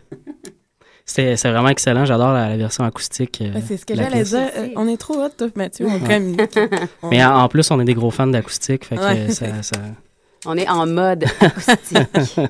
C'est 1.18 1.36
c'est 1.36 1.50
vraiment 1.50 1.70
excellent. 1.70 2.06
J'adore 2.06 2.32
la, 2.32 2.50
la 2.50 2.58
version 2.58 2.84
acoustique. 2.84 3.40
euh, 3.42 3.50
Ben, 3.52 3.64
c'est 3.68 3.78
ce 3.78 3.86
que 3.88 3.96
j'allais 3.96 4.12
pièce. 4.18 4.30
dire. 4.30 4.50
Euh, 4.56 4.68
on 4.76 4.88
est 4.88 4.98
trop 4.98 5.16
hot, 5.16 5.30
toi, 5.36 5.48
Mathieu. 5.56 5.88
On 5.90 6.00
communique. 6.00 6.60
On- 7.02 7.10
Mais 7.10 7.26
en, 7.26 7.40
en 7.40 7.48
plus, 7.50 7.72
on 7.72 7.80
est 7.80 7.86
des 7.86 7.96
gros 7.96 8.12
fans 8.12 8.28
d'acoustique. 8.28 8.86
Fait 8.86 8.98
que 8.98 9.02
Ouais. 9.02 9.30
ça, 9.32 9.64
ça- 9.64 9.78
On 10.46 10.56
est 10.56 10.70
en 10.70 10.86
mode 10.86 11.26
acoustique. 11.42 11.98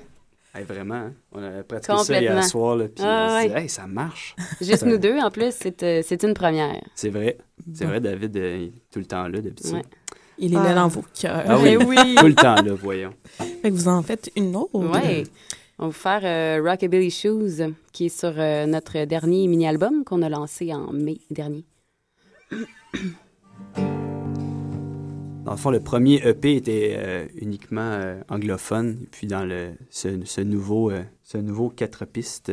Hey, 0.56 0.64
vraiment, 0.64 0.96
hein? 0.96 1.12
on 1.34 1.44
a 1.44 1.62
pratiqué 1.62 1.96
ça 2.04 2.20
hier 2.20 2.44
soir, 2.44 2.76
là, 2.78 2.86
puis 2.86 3.06
Ah, 3.06 3.28
on 3.30 3.42
se 3.44 3.48
dit, 3.48 3.54
ouais. 3.54 3.62
hey, 3.62 3.70
ça 3.70 3.86
marche. 3.86 4.36
Juste 4.60 4.78
Ça- 4.80 4.86
nous 4.88 4.98
deux, 4.98 5.20
en 5.20 5.30
plus, 5.30 5.54
c'est 5.56 5.84
euh, 5.84 6.02
c'est 6.04 6.24
une 6.24 6.34
première. 6.34 6.82
C'est 6.96 7.10
vrai. 7.12 7.38
C'est 7.76 7.84
Bon. 7.86 7.92
vrai, 7.92 8.00
David 8.00 8.36
euh, 8.38 8.58
il 8.62 8.64
est 8.70 8.72
tout 8.92 8.98
le 8.98 9.06
temps 9.06 9.28
là 9.28 9.40
d'habitude. 9.40 9.74
Ouais. 9.76 9.82
Il 10.40 10.54
est 10.56 10.58
là 10.58 10.74
dans 10.74 10.88
vos 10.88 11.04
cœurs. 11.22 11.44
Ah 11.48 11.58
oui, 11.60 11.78
Eh 11.80 11.86
oui. 11.86 12.16
tout 12.16 12.26
le 12.26 12.34
temps 12.34 12.56
là, 12.56 12.72
voyons. 12.74 13.12
Fait 13.38 13.70
que 13.70 13.76
vous 13.76 13.88
en 13.88 14.02
faites 14.02 14.32
une 14.36 14.56
autre. 14.56 14.72
Ouais. 14.74 15.26
On 15.80 15.84
va 15.84 15.88
vous 15.90 15.94
faire 15.94 16.22
euh, 16.24 16.68
Rockabilly 16.68 17.12
Shoes, 17.12 17.72
qui 17.92 18.08
est 18.08 18.10
sur 18.10 18.34
euh, 18.38 18.66
notre 18.66 19.06
dernier 19.06 19.48
mini-album 19.48 20.04
qu'on 20.04 20.24
a 20.24 20.30
lancé 20.30 20.74
en 20.74 20.92
mai 20.92 21.20
dernier. 21.30 21.66
Dans 25.46 25.52
le 25.52 25.58
fond, 25.58 25.70
le 25.70 25.80
premier 25.80 26.16
EP 26.28 26.56
était 26.56 26.96
euh, 26.98 27.28
uniquement 27.36 27.92
euh, 27.92 28.20
anglophone. 28.28 28.98
Et 29.04 29.08
puis 29.12 29.28
dans 29.28 29.46
le, 29.46 29.74
ce, 29.90 30.26
ce 30.26 30.42
nouveau, 30.42 30.90
euh, 30.92 31.04
ce 31.24 31.38
nouveau 31.38 31.70
quatre 31.70 32.06
pistes, 32.06 32.52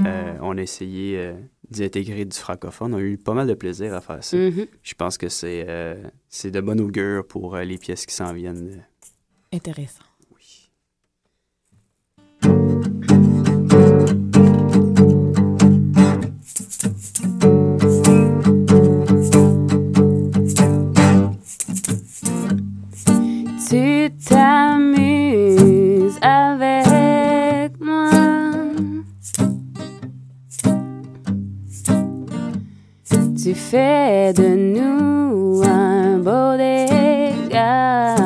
euh, 0.00 0.34
on 0.40 0.56
a 0.56 0.62
essayé 0.62 1.18
euh, 1.18 1.34
d'y 1.70 1.84
intégrer 1.84 2.24
du 2.24 2.36
francophone. 2.36 2.94
On 2.94 2.98
a 2.98 3.00
eu 3.00 3.18
pas 3.18 3.34
mal 3.34 3.46
de 3.46 3.54
plaisir 3.54 3.94
à 3.94 4.00
faire 4.00 4.24
ça. 4.24 4.36
Mhm. 4.36 4.66
Je 4.82 4.94
pense 4.94 5.18
que 5.18 5.28
c'est 5.28 5.66
euh, 5.68 5.94
c'est 6.28 6.50
de 6.50 6.60
bon 6.60 6.80
augure 6.80 7.26
pour 7.26 7.54
euh, 7.54 7.64
les 7.64 7.78
pièces 7.78 8.06
qui 8.06 8.14
s'en 8.14 8.32
viennent. 8.32 8.82
Intéressant. 9.52 10.01
T'amuses 24.32 26.18
avec 26.22 27.70
moi. 27.80 28.10
Tu 33.42 33.54
fais 33.54 34.32
de 34.32 34.48
nous 34.74 35.62
un 35.64 36.18
beau 36.18 36.56
dégât. 36.56 38.16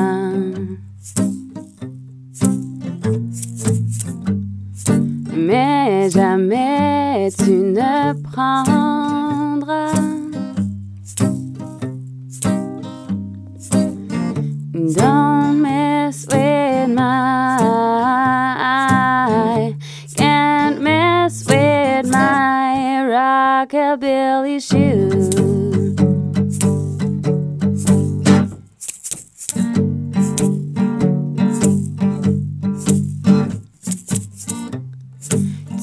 Mais 5.37 6.11
jamais 6.11 7.31
tu 7.39 7.51
ne 7.51 8.13
prendras 8.23 9.06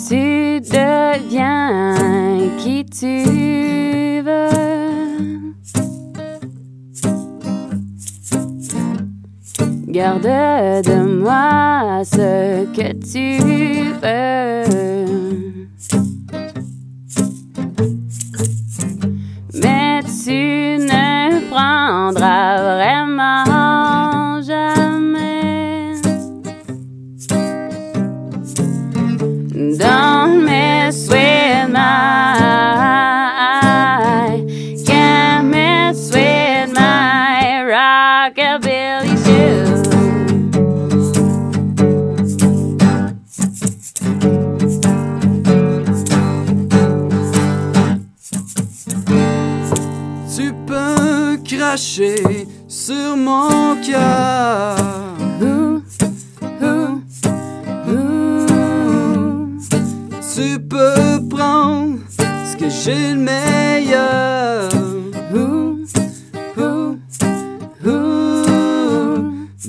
Tu 0.07 0.61
deviens 0.61 1.95
qui 2.57 2.85
tu 2.85 4.21
veux. 4.21 4.49
Garde 9.87 10.23
de 10.23 11.03
moi 11.19 12.03
ce 12.05 12.65
que 12.73 12.93
tu 12.93 13.39
veux. 14.01 15.42
Prendras 22.13 22.52
sur 52.67 53.15
mon 53.17 53.75
cœur. 53.81 54.75
Tu 60.35 60.59
peux 60.59 61.19
prendre 61.29 61.97
ce 62.09 62.57
que 62.57 62.69
j'ai 62.69 63.13
le 63.13 63.19
meilleur. 63.19 64.69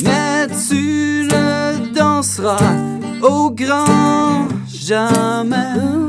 Mais 0.02 0.46
tu 0.68 1.28
ne 1.30 1.92
danseras 1.94 2.56
au 3.22 3.50
grand 3.50 4.48
jamais. 4.66 6.03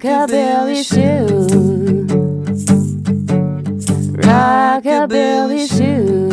Rockabilly 0.00 0.84
shoe. 0.84 1.46
Rockabilly 4.22 5.66
shoe. 5.66 6.26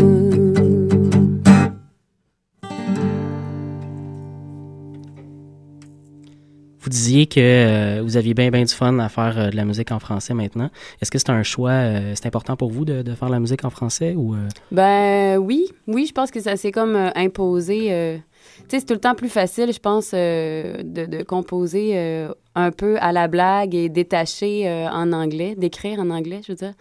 Vous 6.79 6.89
disiez 6.89 7.25
que 7.27 7.39
euh, 7.39 8.01
vous 8.03 8.17
aviez 8.17 8.33
bien, 8.33 8.49
bien 8.51 8.63
du 8.65 8.73
fun 8.73 8.99
à 8.99 9.07
faire 9.07 9.39
euh, 9.39 9.49
de 9.49 9.55
la 9.55 9.63
musique 9.63 9.93
en 9.93 9.99
français 9.99 10.33
maintenant. 10.33 10.69
Est-ce 11.01 11.09
que 11.09 11.17
c'est 11.17 11.29
un 11.29 11.43
choix, 11.43 11.71
euh, 11.71 12.11
c'est 12.15 12.25
important 12.25 12.57
pour 12.57 12.69
vous 12.69 12.83
de, 12.83 13.01
de 13.01 13.15
faire 13.15 13.29
de 13.29 13.33
la 13.33 13.39
musique 13.39 13.63
en 13.63 13.69
français 13.69 14.13
ou... 14.17 14.33
euh, 14.35 14.49
Ben 14.73 15.37
oui, 15.37 15.67
oui, 15.87 16.05
je 16.05 16.11
pense 16.11 16.31
que 16.31 16.41
ça 16.41 16.57
s'est 16.57 16.73
comme 16.73 16.97
euh, 16.97 17.09
imposé. 17.15 17.93
euh, 17.93 18.17
tu 18.17 18.63
sais, 18.67 18.79
c'est 18.81 18.85
tout 18.85 18.93
le 18.93 18.99
temps 18.99 19.15
plus 19.15 19.29
facile, 19.29 19.71
je 19.71 19.79
pense, 19.79 20.11
euh, 20.13 20.83
de, 20.83 21.05
de 21.05 21.23
composer 21.23 21.91
euh, 21.97 22.27
un 22.55 22.71
peu 22.71 22.97
à 22.99 23.11
la 23.11 23.27
blague 23.27 23.75
et 23.75 23.89
détaché 23.89 24.67
euh, 24.67 24.87
en 24.89 25.11
anglais, 25.11 25.55
d'écrire 25.55 25.99
en 25.99 26.09
anglais, 26.09 26.41
je 26.43 26.51
veux 26.51 26.57
dire. 26.57 26.73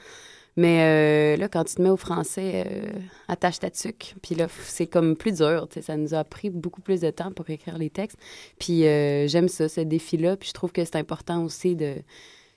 Mais 0.56 0.82
euh, 0.82 1.36
là, 1.38 1.48
quand 1.48 1.64
tu 1.64 1.76
te 1.76 1.82
mets 1.82 1.88
au 1.88 1.96
français, 1.96 2.64
euh, 2.66 2.90
attache 3.28 3.58
ta 3.60 3.70
tuque. 3.70 4.14
Puis 4.22 4.34
là, 4.34 4.48
c'est 4.64 4.86
comme 4.86 5.16
plus 5.16 5.32
dur. 5.32 5.66
Ça 5.80 5.96
nous 5.96 6.14
a 6.14 6.24
pris 6.24 6.50
beaucoup 6.50 6.82
plus 6.82 7.00
de 7.00 7.10
temps 7.10 7.32
pour 7.32 7.48
écrire 7.48 7.78
les 7.78 7.88
textes. 7.90 8.18
Puis 8.58 8.86
euh, 8.86 9.26
j'aime 9.28 9.48
ça, 9.48 9.68
ce 9.68 9.80
défi-là. 9.80 10.36
Puis 10.36 10.50
je 10.50 10.54
trouve 10.54 10.72
que 10.72 10.84
c'est 10.84 10.96
important 10.96 11.42
aussi 11.44 11.74
de 11.74 11.94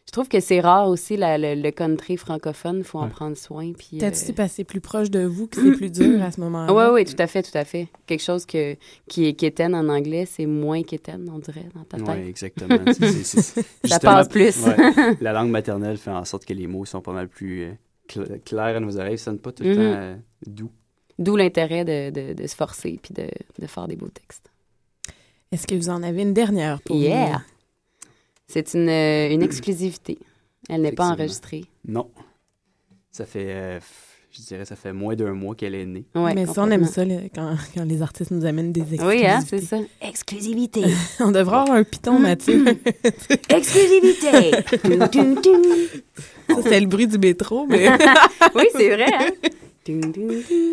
je 0.07 0.11
trouve 0.11 0.27
que 0.29 0.39
c'est 0.39 0.59
rare 0.61 0.87
aussi 0.87 1.17
la- 1.17 1.37
le, 1.37 1.55
le 1.61 1.71
country 1.71 2.15
francophone. 2.15 2.77
Il 2.77 2.83
faut 2.83 2.99
en 2.99 3.05
Ouais. 3.05 3.09
prendre 3.09 3.35
soin. 3.35 3.73
Puis, 3.73 3.97
Peut-être 3.97 4.13
euh, 4.13 4.17
c'est 4.25 4.33
parce 4.33 4.51
que 4.51 4.55
c'est 4.57 4.63
plus 4.63 4.79
proche 4.79 5.09
de 5.09 5.25
vous 5.25 5.47
que 5.47 5.59
c'est 5.61 5.71
plus 5.75 5.89
dur 5.91 6.21
à 6.21 6.31
ce 6.31 6.39
moment-là? 6.41 6.71
Oui, 6.73 6.83
oui, 7.03 7.05
tout 7.05 7.19
à 7.21 7.27
fait, 7.27 7.41
tout 7.41 7.57
à 7.57 7.65
fait. 7.65 7.87
Quelque 8.05 8.21
chose 8.23 8.45
que, 8.45 8.75
qui 9.09 9.25
est 9.25 9.33
quétaine 9.33 9.73
en 9.75 9.89
anglais, 9.89 10.25
c'est 10.25 10.45
moins 10.45 10.83
quétaine, 10.83 11.29
on 11.33 11.39
dirait, 11.39 11.65
dans 11.73 11.83
ta 11.83 11.97
tête. 11.97 12.07
Oui, 12.23 12.29
exactement. 12.29 12.79
C'est- 12.93 13.23
c'est- 13.23 13.41
c'est- 13.41 13.87
Ça 13.87 13.99
passe 13.99 14.29
plus. 14.29 14.63
ouais, 14.65 14.75
la 15.21 15.33
langue 15.33 15.49
maternelle 15.49 15.97
fait 15.97 16.11
en 16.11 16.23
sorte 16.23 16.45
que 16.45 16.53
les 16.53 16.67
mots 16.67 16.85
sont 16.85 17.01
pas 17.01 17.11
mal 17.13 17.27
plus 17.27 17.63
euh, 17.63 17.71
cl- 18.07 18.41
clairs 18.43 18.77
à 18.77 18.79
nos 18.79 18.97
oreilles, 18.97 19.17
ça 19.17 19.25
sonne 19.25 19.39
pas 19.39 19.51
tout 19.51 19.63
le 19.63 19.69
Mhm. 19.69 19.75
temps 19.75 19.81
euh, 19.99 20.15
doux. 20.45 20.71
D'où 21.17 21.35
l'intérêt 21.35 21.83
de, 21.83 22.09
de, 22.11 22.33
de 22.33 22.47
se 22.47 22.55
forcer 22.55 22.99
puis 23.01 23.13
de, 23.13 23.27
de 23.59 23.67
faire 23.67 23.87
des 23.87 23.95
beaux 23.95 24.09
textes. 24.09 24.51
Est-ce 25.51 25.65
que 25.65 25.75
vous 25.75 25.89
en 25.89 26.03
avez 26.03 26.21
une 26.23 26.33
dernière 26.33 26.81
pour 26.81 26.95
Yeah! 26.97 27.31
nous? 27.31 27.39
C'est 28.47 28.73
une, 28.73 28.89
euh, 28.89 29.29
une 29.31 29.41
exclusivité. 29.41 30.17
Elle 30.69 30.81
n'est 30.81 30.91
pas 30.91 31.09
enregistrée. 31.09 31.65
Non. 31.87 32.09
Ça 33.11 33.25
fait, 33.25 33.47
euh, 33.47 33.79
je 34.31 34.41
dirais, 34.41 34.65
ça 34.65 34.75
fait 34.75 34.93
moins 34.93 35.15
d'un 35.15 35.33
mois 35.33 35.55
qu'elle 35.55 35.75
est 35.75 35.85
née. 35.85 36.05
Ouais, 36.15 36.33
Mais 36.33 36.45
ça, 36.45 36.63
on 36.63 36.69
aime 36.69 36.85
ça 36.85 37.03
quand, 37.33 37.55
quand 37.73 37.85
les 37.85 38.01
artistes 38.01 38.31
nous 38.31 38.45
amènent 38.45 38.71
des 38.71 38.81
exclusivités. 38.81 39.25
Oui, 39.25 39.25
hein, 39.25 39.39
c'est 39.47 39.61
ça. 39.61 39.77
Exclusivité. 40.01 40.83
on 41.19 41.31
devrait 41.31 41.57
avoir 41.57 41.77
un 41.77 41.83
piton, 41.83 42.19
Mathieu. 42.19 42.65
Exclusivité. 43.49 44.51
Ça, 46.49 46.61
c'est 46.63 46.79
le 46.79 46.87
bruit 46.87 47.07
du 47.07 47.17
métro, 47.17 47.65
mais... 47.67 47.89
oui, 48.55 48.65
c'est 48.73 48.89
vrai. 48.89 49.05
Hein? 49.13 49.29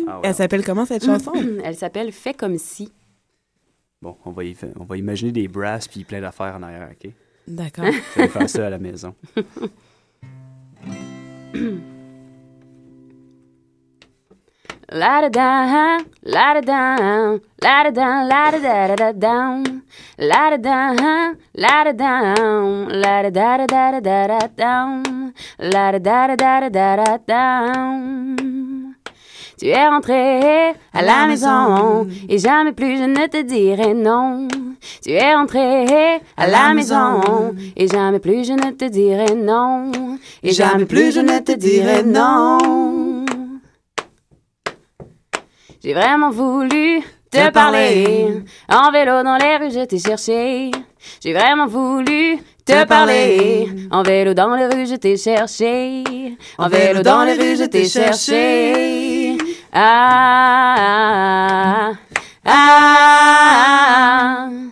Ah 0.07 0.19
ouais. 0.19 0.21
Elle 0.23 0.35
s'appelle 0.35 0.65
comment, 0.65 0.85
cette 0.85 1.05
chanson? 1.05 1.33
Elle 1.63 1.75
s'appelle 1.75 2.11
Fait 2.11 2.33
comme 2.33 2.57
si. 2.57 2.91
Bon, 4.01 4.17
on 4.25 4.31
va, 4.31 4.43
y 4.43 4.55
on 4.79 4.83
va 4.83 4.97
imaginer 4.97 5.31
des 5.31 5.47
brasses 5.47 5.87
puis 5.87 6.03
plein 6.03 6.19
d'affaires 6.19 6.55
en 6.57 6.63
arrière, 6.63 6.89
OK? 6.91 7.11
D'accord. 7.47 7.85
Je 8.15 8.21
vais 8.21 8.27
faire 8.27 8.49
ça 8.49 8.67
à 8.67 8.69
la 8.69 8.77
maison. 8.79 9.13
La 14.89 15.21
da 15.21 15.29
da, 15.29 15.97
la 16.23 16.53
da 16.53 16.61
da, 16.61 17.39
la 17.61 17.83
da 17.83 17.91
da, 17.91 18.23
la 18.23 18.51
da 18.51 18.59
da 18.59 18.87
da 18.87 18.95
da 18.95 19.11
down. 19.13 19.63
La 20.17 20.49
da 20.51 20.57
da, 20.57 21.33
la 21.53 21.83
da 21.83 21.91
down, 21.93 22.87
la 23.01 23.21
da 23.23 23.29
da 23.31 23.57
da 23.65 23.91
da 23.91 24.01
da 24.01 24.27
da 24.27 24.47
down. 24.55 25.33
La 25.59 25.91
da 25.91 25.99
da 25.99 26.35
da 26.35 26.59
da 26.59 26.69
da 26.69 26.95
da 26.95 27.17
down. 27.27 28.95
Tu 29.57 29.67
es 29.69 29.87
rentré 29.89 30.75
à 30.93 31.01
la 31.01 31.25
maison 31.27 32.07
et 32.27 32.37
jamais 32.37 32.73
plus 32.73 32.97
je 32.97 33.05
ne 33.05 33.27
te 33.27 33.41
dirai 33.43 33.93
non. 33.93 34.47
Tu 35.03 35.11
es 35.11 35.35
rentré 35.35 36.21
à 36.37 36.47
la 36.47 36.73
maison 36.73 37.55
et 37.75 37.87
jamais 37.87 38.19
plus 38.19 38.47
je 38.47 38.53
ne 38.53 38.71
te 38.71 38.85
dirai 38.85 39.35
non. 39.35 39.91
Et 40.41 40.51
jamais 40.51 40.85
plus 40.85 41.13
je 41.13 41.19
ne 41.19 41.39
te 41.39 41.53
dirai 41.53 42.03
non. 42.03 43.25
J'ai 45.83 45.93
vraiment 45.93 46.29
voulu 46.29 47.01
te 47.29 47.49
parler. 47.51 48.43
En 48.69 48.91
vélo 48.91 49.23
dans 49.23 49.37
les 49.37 49.57
rues, 49.57 49.71
je 49.71 49.83
t'ai 49.83 49.99
cherché. 49.99 50.71
J'ai 51.21 51.33
vraiment 51.33 51.67
voulu 51.67 52.37
te 52.65 52.85
parler. 52.85 53.67
En 53.91 54.03
vélo 54.03 54.33
dans 54.33 54.55
les 54.55 54.67
rues, 54.67 54.85
je 54.85 54.95
t'ai 54.95 55.17
cherché. 55.17 56.37
En 56.57 56.69
vélo 56.69 57.01
dans 57.01 57.23
les 57.23 57.33
rues, 57.33 57.57
je 57.57 57.65
t'ai 57.65 57.85
cherché. 57.85 59.37
Ah, 59.73 60.75
ah, 60.77 61.91
ah, 62.45 62.53
ah, 62.53 63.09
ah. 64.45 64.62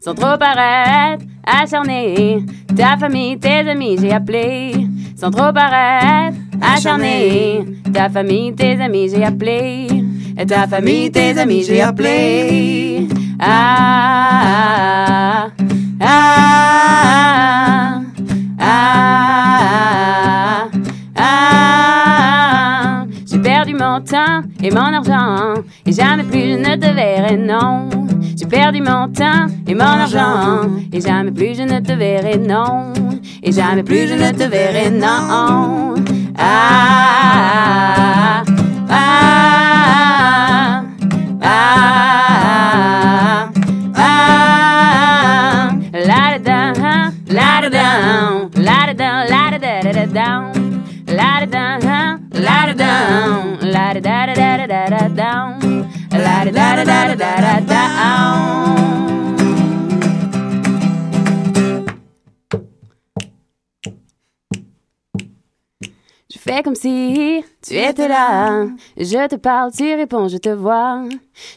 Sans 0.00 0.14
trop 0.14 0.36
paraître 0.38 1.24
acharné, 1.46 2.44
ta 2.76 2.96
famille, 2.98 3.38
tes 3.38 3.68
amis, 3.68 3.96
j'ai 3.98 4.12
appelé. 4.12 4.72
Sans 5.16 5.30
trop 5.30 5.52
paraître 5.52 6.36
acharné, 6.60 7.64
ta 7.92 8.10
famille, 8.10 8.54
tes 8.54 8.80
amis, 8.80 9.08
j'ai 9.08 9.24
appelé. 9.24 9.86
Ta 10.46 10.66
famille, 10.66 11.10
tes 11.10 11.38
amis, 11.38 11.64
j'ai 11.64 11.80
appelé. 11.80 13.08
Ah, 13.40 14.42
ah, 15.48 15.57
et 24.62 24.70
mon 24.70 24.92
argent, 24.94 25.62
et 25.84 25.92
jamais 25.92 26.22
plus 26.22 26.52
je 26.52 26.58
ne 26.58 26.76
te 26.76 26.94
verrai, 26.94 27.36
non. 27.36 27.88
J'ai 28.36 28.46
perdu 28.46 28.80
mon 28.80 29.08
temps 29.08 29.46
et 29.66 29.74
mon 29.74 29.80
argent, 29.80 30.70
et 30.92 31.00
jamais 31.00 31.32
plus 31.32 31.56
je 31.56 31.62
ne 31.62 31.80
te 31.80 31.92
verrai, 31.92 32.38
non. 32.38 32.92
Et 33.42 33.52
jamais 33.52 33.82
plus 33.82 34.06
je 34.08 34.14
ne 34.14 34.30
te 34.30 34.44
verrai, 34.44 34.90
non. 34.90 35.94
Ah, 36.38 36.38
ah, 36.38 37.97
Je 66.30 66.38
fais 66.38 66.62
comme 66.62 66.74
si 66.74 67.42
tu 67.62 67.74
étais 67.74 68.06
là. 68.06 68.66
Je 68.96 69.26
te 69.28 69.36
parle, 69.36 69.72
tu 69.72 69.94
réponds, 69.94 70.28
je 70.28 70.36
te 70.38 70.50
vois. 70.50 71.04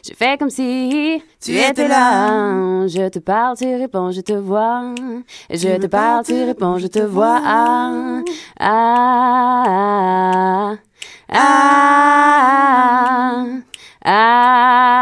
Je 0.06 0.14
fais 0.14 0.36
comme 0.38 0.50
si 0.50 1.22
tu 1.40 1.52
étais 1.52 1.88
là. 1.88 2.86
Je 2.86 3.08
te 3.08 3.18
parle, 3.18 3.56
tu 3.56 3.66
réponds, 3.74 4.10
je 4.10 4.20
te 4.20 4.32
vois. 4.32 4.94
Je 5.50 5.76
te 5.78 5.86
parle, 5.86 6.24
tu 6.24 6.34
réponds, 6.44 6.78
je 6.78 6.86
te 6.88 7.00
vois. 7.00 7.40
Ah, 7.44 8.22
ah, 8.60 9.64
ah, 10.68 10.76
ah, 11.28 12.82
ah. 14.04 14.92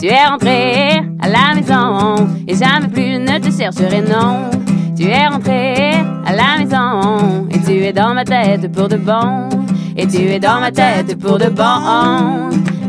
Tu 0.00 0.06
es 0.06 0.26
rentré 0.26 1.02
à 1.20 1.28
la 1.28 1.54
maison 1.54 2.28
et 2.46 2.54
jamais 2.54 2.86
plus 2.88 3.18
ne 3.18 3.38
te 3.38 3.50
chercherai, 3.50 4.00
non. 4.00 4.48
Tu 4.96 5.08
es 5.08 5.26
rentré 5.26 5.94
à 6.24 6.32
la 6.32 6.56
maison 6.58 7.46
et 7.50 7.58
tu 7.60 7.84
es 7.84 7.92
dans 7.92 8.14
ma 8.14 8.24
tête 8.24 8.72
pour 8.72 8.88
de 8.88 8.96
bon. 8.96 9.50
Et 9.96 10.06
tu 10.06 10.18
es 10.18 10.38
dans 10.38 10.60
ma 10.60 10.70
tête 10.70 11.18
pour 11.18 11.38
de 11.38 11.48
bon. 11.48 11.64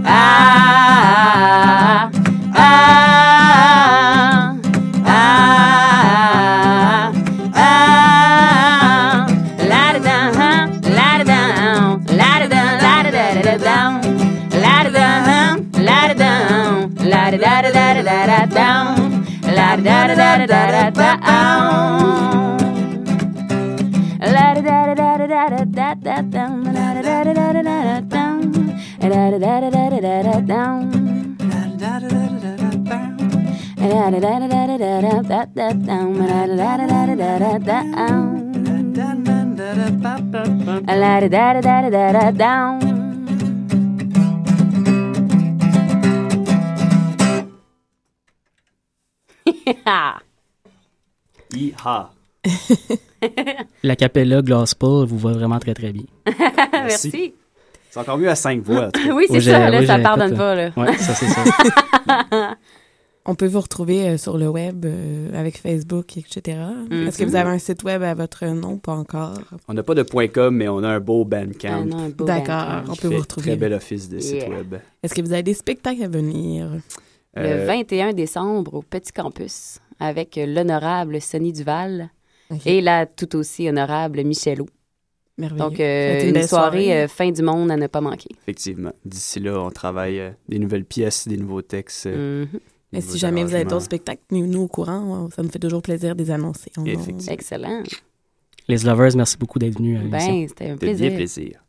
Ah, 0.06 2.10
ah, 2.56 3.99
da 19.84 20.08
da 20.08 20.16
da 20.16 20.48
da 20.48 20.62
da 20.72 20.90
da. 20.90 21.10
La 24.34 24.54
da 24.54 24.62
da 24.62 24.94
da 24.96 25.18
da 25.18 25.28
da 25.28 25.50
da 25.50 25.96
da 25.96 25.96
da 26.04 26.22
down. 26.22 26.64
La 26.64 26.88
da 26.94 27.02
da 27.02 27.24
da 27.24 27.34
da 27.34 27.62
da 27.62 27.76
da 27.84 27.96
down. 28.14 28.40
La 29.02 29.24
da 29.32 29.38
da 29.40 29.60
da 29.60 29.70
da 29.70 29.84
da 29.90 30.00
da 30.02 30.16
da 30.24 30.36
down. 30.42 30.80
La 31.50 31.62
da 31.78 32.00
da 32.00 32.10
da 32.10 32.40
da 32.40 32.54
da 32.58 32.72
down. 32.90 33.18
La 33.80 34.10
da 34.10 34.20
da 34.20 34.34
da 34.40 34.48
da 34.48 34.78
da 34.78 34.92
da 34.92 35.22
da 35.22 35.44
da 35.56 35.74
down. 35.74 36.10
La 36.28 36.42
da 36.48 36.68
da 36.68 36.88
da 36.88 37.16
da 37.16 37.16
da 37.16 37.50
da 37.50 37.80
down. 37.88 38.28
La 40.88 41.20
da 41.20 41.28
da 41.30 41.62
da 41.62 41.82
da 41.82 41.90
da 41.90 42.12
da 42.12 42.32
down. 42.32 42.99
Hi-ha! 51.54 52.12
La 53.84 53.96
capella 53.96 54.42
Glasspool 54.42 55.06
vous 55.08 55.18
va 55.18 55.32
vraiment 55.34 55.60
très 55.60 55.74
très 55.74 55.92
bien. 55.92 56.04
Merci. 56.72 57.34
C'est 57.90 58.00
encore 58.00 58.18
mieux 58.18 58.30
à 58.30 58.36
cinq 58.36 58.62
voix. 58.62 58.90
Oui, 59.14 59.26
c'est 59.30 59.42
ça, 59.42 59.70
là, 59.70 59.80
oui, 59.80 59.88
ça 59.88 59.98
pardonne 60.00 60.36
pas, 60.38 60.56
là. 60.56 60.72
Ouais, 60.78 60.96
ça 60.98 61.14
c'est 61.16 61.28
ça. 61.28 61.44
On 63.26 63.36
peut 63.36 63.48
vous 63.48 63.60
retrouver 63.60 64.08
euh, 64.10 64.18
sur 64.18 64.38
le 64.38 64.48
web 64.48 64.86
euh, 64.86 65.30
avec 65.38 65.58
Facebook, 65.60 66.18
etc. 66.18 66.58
Est-ce 66.90 67.18
que 67.18 67.26
vous 67.26 67.36
avez 67.36 67.50
un 67.50 67.60
site 67.60 67.84
web 67.84 68.02
à 68.02 68.14
votre 68.16 68.46
nom? 68.46 68.78
Pas 68.78 68.94
encore. 68.94 69.38
On 69.68 69.74
n'a 69.74 69.84
pas 69.84 69.94
de 69.94 70.04
.com, 70.28 70.56
mais 70.56 70.68
on 70.68 70.82
a 70.84 70.88
un 70.88 71.00
beau 71.00 71.26
Bandcamp. 71.26 71.82
Ah 71.82 71.86
non, 71.86 71.98
un 72.06 72.10
beau 72.10 72.26
D'accord, 72.26 72.66
Bandcamp. 72.66 72.92
on 72.92 72.96
peut 72.96 73.08
vous 73.10 73.20
retrouver. 73.22 73.48
Très 73.52 73.56
bel 73.58 73.74
office 73.74 74.10
de 74.10 74.20
site 74.20 74.36
Yeah. 74.36 74.50
web. 74.50 74.76
Est-ce 75.04 75.14
que 75.14 75.22
vous 75.22 75.34
avez 75.34 75.44
des 75.44 75.54
spectacles 75.54 76.04
à 76.04 76.08
venir? 76.08 76.70
Le 77.40 77.62
Euh, 77.62 77.66
21 77.66 78.14
décembre 78.14 78.74
au 78.76 78.82
Petit 78.82 79.12
Campus 79.14 79.80
avec 80.00 80.38
euh, 80.38 80.46
l'honorable 80.46 81.20
Sonny 81.22 81.52
Duval 81.54 82.10
et 82.66 82.82
la 82.82 83.06
tout 83.06 83.36
aussi 83.36 83.68
honorable 83.70 84.24
Michelot. 84.24 84.68
Merveilleux. 85.38 85.58
Donc, 85.70 85.80
euh, 85.80 86.22
une, 86.28 86.34
belle 86.34 86.48
soirée, 86.48 86.94
euh, 87.04 87.08
fin 87.08 87.32
du 87.32 87.42
monde 87.42 87.72
à 87.72 87.78
ne 87.78 87.88
pas 87.88 88.02
manquer. 88.02 88.30
Effectivement. 88.42 88.92
D'ici 89.06 89.40
là, 89.40 89.58
on 89.62 89.70
travaille 89.72 90.20
euh, 90.20 90.32
des 90.50 90.60
nouvelles 90.60 90.84
pièces, 90.84 91.28
des 91.28 91.38
nouveaux 91.38 91.62
textes. 91.62 92.08
euh, 92.08 92.46
Mhm. 92.52 92.60
Et 92.92 93.02
si 93.02 93.18
jamais 93.20 93.44
vous 93.44 93.54
avez 93.54 93.66
d'autres 93.66 93.86
spectacles, 93.86 94.24
tenez-nous 94.28 94.64
au 94.64 94.68
courant. 94.68 95.30
Ça 95.36 95.44
me 95.44 95.48
fait 95.50 95.60
toujours 95.60 95.82
plaisir 95.84 96.16
de 96.16 96.24
les 96.24 96.32
annoncer. 96.32 96.72
Effectivement. 96.86 97.32
Excellent. 97.34 97.84
Les 98.68 98.78
Lovers, 98.78 99.16
merci 99.16 99.38
beaucoup 99.38 99.60
d'être 99.60 99.78
venus. 99.78 100.00
Ben, 100.10 100.48
c'était 100.48 100.70
un 100.72 100.78
plaisir. 100.78 101.14
plaisir. 101.14 101.64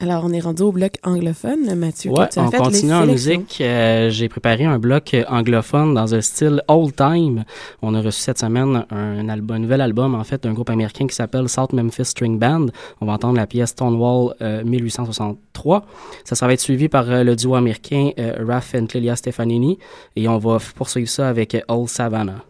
Alors, 0.00 0.22
on 0.24 0.32
est 0.32 0.38
rendu 0.38 0.62
au 0.62 0.70
bloc 0.70 0.92
anglophone, 1.02 1.74
Mathieu. 1.74 2.12
Ouais, 2.12 2.28
tu 2.28 2.38
as 2.38 2.44
on 2.44 2.50
fait 2.52 2.58
continue 2.58 2.94
en 2.94 3.04
musique. 3.04 3.60
Euh, 3.60 4.10
J'ai 4.10 4.28
préparé 4.28 4.64
un 4.64 4.78
bloc 4.78 5.16
anglophone 5.28 5.92
dans 5.92 6.14
un 6.14 6.20
style 6.20 6.62
old 6.68 6.94
time. 6.94 7.44
On 7.82 7.94
a 7.94 8.00
reçu 8.00 8.20
cette 8.20 8.38
semaine 8.38 8.86
un, 8.90 9.28
album, 9.28 9.56
un 9.56 9.58
nouvel 9.58 9.80
album 9.80 10.14
en 10.14 10.22
fait 10.22 10.44
d'un 10.44 10.52
groupe 10.52 10.70
américain 10.70 11.08
qui 11.08 11.16
s'appelle 11.16 11.48
South 11.48 11.72
Memphis 11.72 12.04
String 12.04 12.38
Band. 12.38 12.66
On 13.00 13.06
va 13.06 13.14
entendre 13.14 13.38
la 13.38 13.48
pièce 13.48 13.70
Stonewall 13.70 14.34
euh, 14.40 14.62
1863. 14.62 15.84
Ça, 16.22 16.36
ça 16.36 16.46
va 16.46 16.52
être 16.52 16.60
suivi 16.60 16.88
par 16.88 17.10
euh, 17.10 17.24
le 17.24 17.34
duo 17.34 17.56
américain 17.56 18.10
euh, 18.20 18.44
Raph 18.46 18.76
and 18.76 18.86
Clelia 18.86 19.16
Stefanini 19.16 19.80
et 20.14 20.28
on 20.28 20.38
va 20.38 20.58
poursuivre 20.76 21.08
ça 21.08 21.28
avec 21.28 21.56
Old 21.66 21.88
Savannah. 21.88 22.44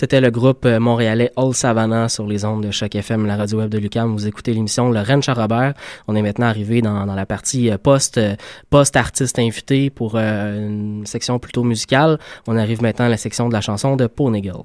C'était 0.00 0.22
le 0.22 0.30
groupe 0.30 0.64
euh, 0.64 0.80
montréalais 0.80 1.30
All 1.36 1.52
Savannah 1.52 2.08
sur 2.08 2.26
les 2.26 2.46
ondes 2.46 2.64
de 2.64 2.70
Choc 2.70 2.94
FM, 2.94 3.26
la 3.26 3.36
radio 3.36 3.58
web 3.58 3.68
de 3.68 3.76
Lucam. 3.76 4.14
Vous 4.14 4.26
écoutez 4.26 4.54
l'émission 4.54 4.88
Le 4.88 5.00
Rennes 5.00 5.22
Charrobert. 5.22 5.74
On 6.08 6.16
est 6.16 6.22
maintenant 6.22 6.46
arrivé 6.46 6.80
dans, 6.80 7.04
dans 7.04 7.14
la 7.14 7.26
partie 7.26 7.70
euh, 7.70 7.76
post, 7.76 8.16
euh, 8.16 8.34
post-artiste 8.70 9.38
invité 9.38 9.90
pour 9.90 10.12
euh, 10.14 10.68
une 10.68 11.04
section 11.04 11.38
plutôt 11.38 11.64
musicale. 11.64 12.18
On 12.46 12.56
arrive 12.56 12.80
maintenant 12.80 13.04
à 13.04 13.08
la 13.10 13.18
section 13.18 13.50
de 13.50 13.52
la 13.52 13.60
chanson 13.60 13.96
de 13.96 14.06
Pony 14.06 14.42
Girl. 14.42 14.64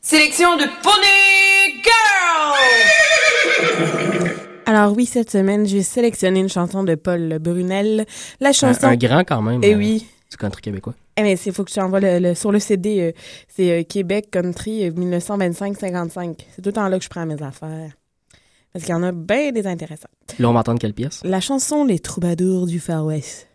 Sélection 0.00 0.56
de 0.56 0.64
Pony 0.82 1.84
Girl! 1.84 1.96
Alors 4.66 4.92
oui, 4.96 5.06
cette 5.06 5.30
semaine, 5.30 5.66
j'ai 5.66 5.82
sélectionné 5.82 6.40
une 6.40 6.48
chanson 6.48 6.82
de 6.82 6.96
Paul 6.96 7.38
Brunel. 7.40 8.04
La 8.40 8.52
chanson... 8.52 8.86
Un, 8.86 8.90
un 8.90 8.96
grand 8.96 9.22
quand 9.22 9.40
même. 9.40 9.60
Eh 9.62 9.74
euh, 9.74 9.78
oui. 9.78 10.04
Du 10.30 10.36
country 10.36 10.60
québécois. 10.62 10.94
Eh 11.16 11.22
mais 11.22 11.34
il 11.34 11.52
faut 11.52 11.62
que 11.64 11.70
je 11.70 11.76
t'envoie 11.76 12.00
le, 12.00 12.18
le- 12.18 12.34
sur 12.34 12.50
le 12.52 12.58
CD. 12.58 13.00
euh, 13.00 13.12
c'est 13.48 13.70
euh, 13.70 13.82
Québec 13.84 14.28
Country 14.30 14.84
euh, 14.86 14.90
1925-55. 14.90 16.36
C'est 16.54 16.62
tout 16.62 16.68
le 16.68 16.72
temps 16.72 16.88
là 16.88 16.98
que 16.98 17.04
je 17.04 17.08
prends 17.08 17.24
mes 17.26 17.40
affaires. 17.42 17.92
Parce 18.72 18.84
qu'il 18.84 18.92
y 18.92 18.96
en 18.96 19.02
a 19.04 19.12
bien 19.12 19.52
des 19.52 19.66
intéressants. 19.66 20.08
Là, 20.38 20.50
on 20.50 20.52
va 20.52 20.60
entendre 20.60 20.78
quelle 20.80 20.92
pièce? 20.94 21.20
La 21.24 21.40
chanson 21.40 21.84
Les 21.84 21.98
Troubadours 22.00 22.66
du 22.66 22.78
Far 22.80 23.06
West. 23.06 23.46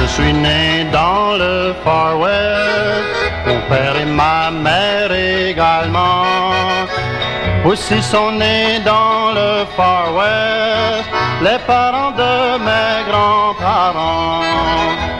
Je 0.00 0.06
suis 0.10 0.32
né 0.32 0.73
dans 1.34 1.44
le 1.44 1.74
Far 1.84 2.18
West, 2.18 3.04
mon 3.46 3.60
père 3.68 3.96
et 3.96 4.04
ma 4.04 4.50
mère 4.50 5.10
également. 5.12 6.24
Aussi 7.64 8.02
sont 8.02 8.32
nés 8.32 8.78
dans 8.84 9.32
le 9.34 9.64
Far 9.76 10.14
West, 10.14 11.08
les 11.42 11.58
parents 11.66 12.12
de 12.12 12.58
mes 12.68 13.10
grands-parents. 13.10 14.42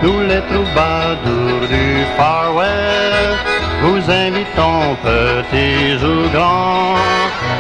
Nous 0.03 0.21
les 0.21 0.43
troubadours 0.51 1.67
du 1.69 2.05
Far 2.17 2.55
West, 2.55 3.54
vous 3.83 4.11
invitons 4.11 4.97
petits 5.03 6.05
ou 6.05 6.29
grands 6.37 6.95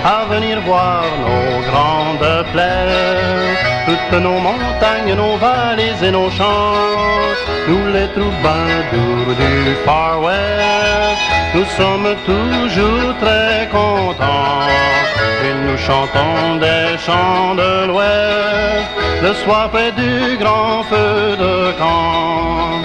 à 0.05 0.25
venir 0.35 0.61
voir 0.63 1.05
nos 1.27 1.61
grandes 1.71 2.45
plaines, 2.53 3.57
toutes 3.87 4.21
nos 4.21 4.39
montagnes, 4.39 5.15
nos 5.15 5.37
vallées 5.37 5.99
et 6.03 6.11
nos 6.11 6.31
champs. 6.31 6.75
Nous 7.69 7.87
les 7.93 8.09
troubadours 8.09 9.35
du 9.43 9.75
Far 9.85 10.21
West, 10.23 11.23
nous 11.55 11.65
sommes 11.79 12.15
toujours 12.27 13.15
très 13.21 13.69
contents 13.71 14.69
et 15.45 15.55
nous 15.67 15.79
chantons 15.79 16.57
des 16.61 16.99
chants 16.99 17.55
de 17.55 17.87
l'Ouest, 17.87 18.89
le 19.23 19.33
soir 19.43 19.71
près 19.71 19.93
du 19.93 20.37
grand 20.37 20.83
feu 20.91 21.37
de 21.45 21.73
camp. 21.79 22.83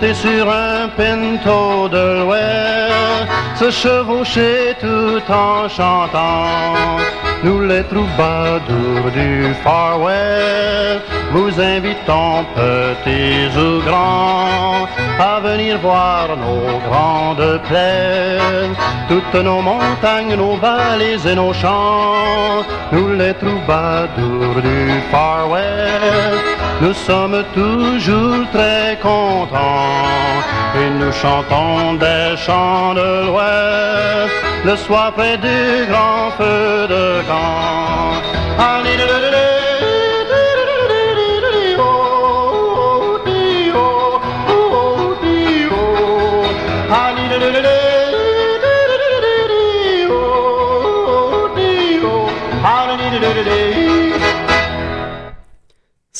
Monter 0.00 0.14
sur 0.14 0.48
un 0.50 0.88
pinto 0.96 1.88
de 1.88 2.22
l'Ouest, 2.22 3.58
se 3.58 3.70
chevaucher 3.70 4.76
tout 4.80 5.32
en 5.32 5.68
chantant. 5.68 6.98
Nous 7.44 7.60
les 7.60 7.84
troubadours 7.84 9.10
du 9.14 9.54
Far 9.62 10.00
West, 10.00 11.04
vous 11.30 11.60
invitons 11.60 12.44
petits 12.56 13.56
ou 13.56 13.80
grands 13.88 14.88
à 15.20 15.38
venir 15.40 15.78
voir 15.78 16.36
nos 16.36 16.78
grandes 16.88 17.60
plaines, 17.68 18.74
toutes 19.08 19.40
nos 19.40 19.62
montagnes, 19.62 20.34
nos 20.34 20.56
vallées 20.56 21.24
et 21.30 21.34
nos 21.36 21.52
champs. 21.52 22.64
Nous 22.90 23.12
les 23.12 23.34
troubadours 23.34 24.60
du 24.60 25.00
Far 25.12 25.48
West, 25.48 26.44
nous 26.80 26.94
sommes 26.94 27.44
toujours 27.54 28.50
très 28.52 28.98
contents 29.00 30.42
et 30.74 30.90
nous 30.98 31.12
chantons 31.12 31.94
des 31.94 32.36
chants 32.36 32.94
de 32.94 33.26
l'Ouest 33.26 34.57
le 34.64 34.76
soir 34.76 35.12
près 35.14 35.36
du 35.38 35.86
grand 35.90 36.30
feu 36.38 36.86
de 36.88 37.26
camp. 37.26 37.98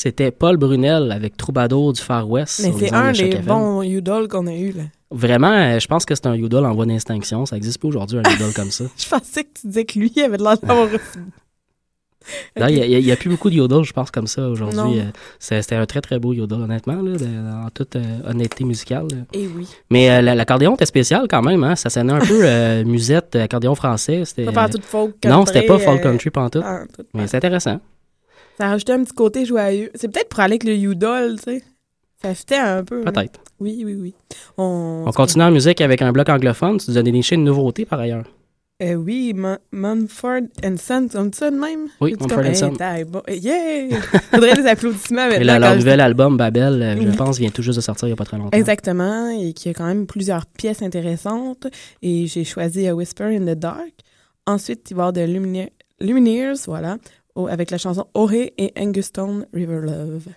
C'était 0.01 0.31
Paul 0.31 0.55
Brunel 0.55 1.11
avec 1.11 1.35
Troubadour 1.35 1.91
du 1.91 1.99
Far 2.01 2.29
West. 2.29 2.61
Mais 2.63 2.71
c'est 2.79 2.93
un 2.93 3.11
des 3.11 3.35
bons 3.39 3.83
Udall 3.83 4.29
qu'on 4.29 4.47
a 4.47 4.53
eu 4.53 4.71
là. 4.71 4.83
Vraiment, 5.11 5.51
euh, 5.51 5.79
je 5.79 5.87
pense 5.87 6.05
que 6.05 6.13
c'est 6.13 6.27
un 6.27 6.35
Udall 6.35 6.65
en 6.65 6.73
voie 6.75 6.85
d'extinction. 6.85 7.45
Ça 7.45 7.57
existe 7.57 7.79
pas 7.79 7.87
aujourd'hui, 7.87 8.19
un 8.19 8.21
Udall 8.35 8.53
comme 8.53 8.69
ça. 8.71 8.85
Je 8.97 9.09
pensais 9.09 9.43
que 9.43 9.49
tu 9.59 9.67
disais 9.67 9.85
que 9.85 9.97
lui 9.97 10.13
avait 10.21 10.37
de 10.37 10.43
l'air 10.43 10.57
d'avoir 10.59 10.87
Il 12.57 12.99
n'y 13.03 13.11
a, 13.11 13.15
plus 13.15 13.29
beaucoup 13.29 13.49
de 13.49 13.55
Yodel, 13.55 13.83
je 13.83 13.93
pense, 13.93 14.11
comme 14.11 14.27
ça 14.27 14.47
aujourd'hui. 14.49 14.99
Euh, 14.99 15.05
C'était 15.39 15.75
un 15.75 15.85
très, 15.85 16.01
très 16.01 16.19
beau 16.19 16.33
Yodel, 16.33 16.61
honnêtement, 16.61 17.01
là, 17.01 17.17
de- 17.17 17.65
en 17.65 17.69
toute 17.73 17.95
euh, 17.95 18.01
honnêteté 18.27 18.65
musicale. 18.65 19.07
là. 19.09 19.17
Et 19.33 19.47
oui. 19.47 19.67
Mais 19.89 20.11
euh, 20.11 20.21
la- 20.21 20.35
l'accordéon 20.35 20.75
était 20.75 20.85
spécial 20.85 21.27
quand 21.29 21.41
même. 21.41 21.63
Hein? 21.63 21.75
Ça 21.75 21.89
sonnait 21.89 22.13
un 22.13 22.19
peu 22.19 22.41
euh, 22.43 22.83
musette, 22.85 23.35
accordéon 23.35 23.73
français. 23.73 24.23
C'était, 24.25 24.45
Pas 24.51 24.69
tout 24.69 24.81
folk 24.81 25.15
Non, 25.25 25.45
c'était 25.45 25.61
pas 25.65 25.77
country, 25.77 25.85
folk 25.85 26.03
country 26.03 26.29
pantoute, 26.29 26.65
Mais 27.13 27.25
c'est 27.27 27.37
intéressant. 27.37 27.79
Ça 28.59 28.65
a 28.65 28.69
rajouté 28.71 28.91
un 28.91 29.03
petit 29.03 29.13
côté 29.13 29.45
joyeux. 29.45 29.89
C'est 29.95 30.09
peut-être 30.09 30.29
pour 30.29 30.41
aller 30.41 30.53
avec 30.61 30.65
le 30.65 30.73
Udall, 30.75 31.37
tu 31.37 31.43
sais. 31.45 31.63
Ça 32.21 32.33
fitait 32.35 32.55
un 32.57 32.83
peu. 32.83 33.03
hein. 33.05 33.11
Peut-être. 33.11 33.39
Oui, 33.59 33.83
oui, 33.85 33.95
oui. 33.95 34.13
On, 34.57 35.03
On 35.07 35.11
continue 35.11 35.43
en 35.43 35.51
musique 35.51 35.79
avec 35.81 36.01
un 36.01 36.11
bloc 36.11 36.27
anglophone. 36.29 36.77
Tu 36.77 36.91
nous 36.91 36.97
as 36.97 37.03
déniché 37.03 37.35
une 37.35 37.43
nouveauté 37.45 37.85
par 37.85 37.99
ailleurs. 37.99 38.25
Euh, 38.81 38.93
oui, 38.93 39.33
Mumford 39.73 40.41
and 40.63 40.75
Sons, 40.77 41.09
on 41.15 41.25
dit 41.25 41.37
ça 41.37 41.51
de 41.51 41.57
même? 41.57 41.87
Oui, 41.99 42.15
Mumford 42.19 42.39
and 42.39 42.43
Hey, 42.43 42.55
Sons. 42.55 42.73
t'as- 42.77 43.03
bon, 43.03 43.21
Yeah! 43.27 43.99
Faudrait 44.31 44.53
des 44.53 44.67
applaudissements 44.67 45.25
Et 45.27 45.29
maintenant. 45.31 45.45
là, 45.45 45.59
leur 45.59 45.75
nouvel 45.75 45.99
album, 45.99 46.37
Babel, 46.37 46.81
euh, 46.81 46.95
je 47.01 47.09
Oui. 47.09 47.15
pense, 47.17 47.37
vient 47.39 47.49
tout 47.49 47.61
juste 47.61 47.75
de 47.77 47.81
sortir 47.81 48.07
il 48.07 48.11
n'y 48.11 48.13
a 48.13 48.15
pas 48.15 48.23
très 48.23 48.37
longtemps. 48.37 48.57
Exactement, 48.57 49.29
et 49.29 49.51
qui 49.51 49.67
a 49.67 49.73
quand 49.73 49.85
même 49.85 50.05
plusieurs 50.07 50.45
pièces 50.45 50.81
intéressantes. 50.81 51.67
Et 52.01 52.27
j'ai 52.27 52.45
choisi 52.45 52.87
A 52.87 52.95
Whisper 52.95 53.25
in 53.35 53.41
the 53.53 53.57
Dark. 53.59 53.91
Ensuite, 54.47 54.89
il 54.91 54.95
va 54.95 55.03
y 55.03 55.07
avoir 55.09 55.13
de 55.13 55.21
Lumine- 55.21 55.69
Lumineers, 55.99 56.53
voilà, 56.65 56.97
avec 57.49 57.71
la 57.71 57.77
chanson 57.77 58.05
Ore 58.13 58.31
et 58.33 58.73
Anguston 58.79 59.45
River 59.53 59.81
Love. 59.83 60.27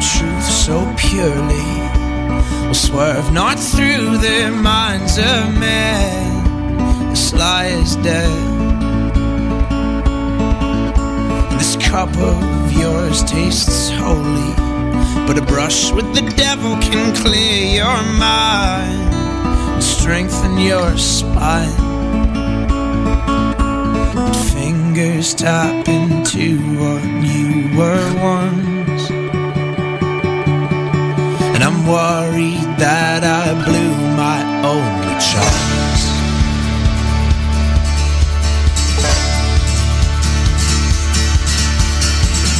Truth 0.00 0.44
so 0.44 0.94
purely 0.96 1.86
will 2.66 2.74
swerve 2.74 3.32
not 3.32 3.58
through 3.58 4.18
the 4.18 4.50
minds 4.50 5.18
of 5.18 5.58
men. 5.58 7.10
This 7.10 7.32
lies 7.32 7.96
dead. 7.96 8.30
This 11.52 11.76
cup 11.76 12.14
of 12.16 12.72
yours 12.72 13.22
tastes 13.24 13.90
holy, 13.90 14.52
but 15.26 15.38
a 15.38 15.42
brush 15.42 15.92
with 15.92 16.12
the 16.14 16.28
devil 16.36 16.76
can 16.76 17.14
clear 17.14 17.82
your 17.82 18.02
mind 18.18 19.14
and 19.74 19.82
strengthen 19.82 20.58
your 20.58 20.96
spine. 20.98 21.84
Fingers 24.52 25.34
tap 25.34 25.88
into 25.88 26.58
what 26.78 27.04
you 27.24 27.78
were 27.78 28.22
once. 28.22 28.85
Worried 31.86 32.66
that 32.82 33.22
I 33.22 33.54
blew 33.62 33.94
my 34.18 34.42
only 34.66 35.14
chance. 35.22 36.02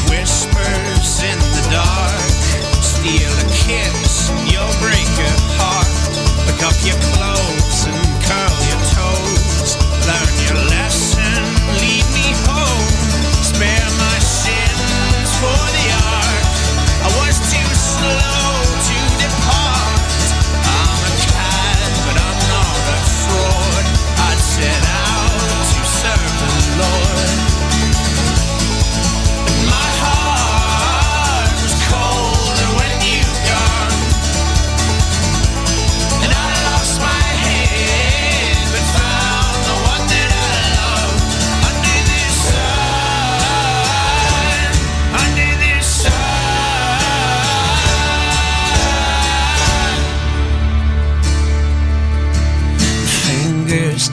Whispers 0.06 1.22
in 1.26 1.38
the 1.42 1.64
dark, 1.74 2.22
steal 2.78 3.34
a 3.34 3.46
kiss, 3.50 4.30
you'll 4.46 4.76
break 4.78 5.10
your 5.18 5.38
heart. 5.58 5.90
Pick 6.46 6.62
up 6.62 6.78
your 6.86 6.94
clothes 7.10 7.45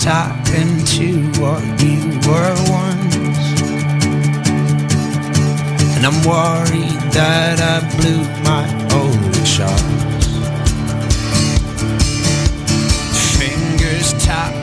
Fingers 0.04 0.16
tap 0.16 0.48
into 0.50 1.32
what 1.40 1.64
you 1.82 1.98
were 2.28 2.56
once. 2.70 3.62
And 5.96 6.06
I'm 6.06 6.22
worried 6.28 7.00
that 7.14 7.62
I 7.62 7.80
blew 7.96 8.24
my 8.44 8.66
only 8.94 9.46
shots. 9.46 10.28
Fingers 13.38 14.14
tap 14.24 14.63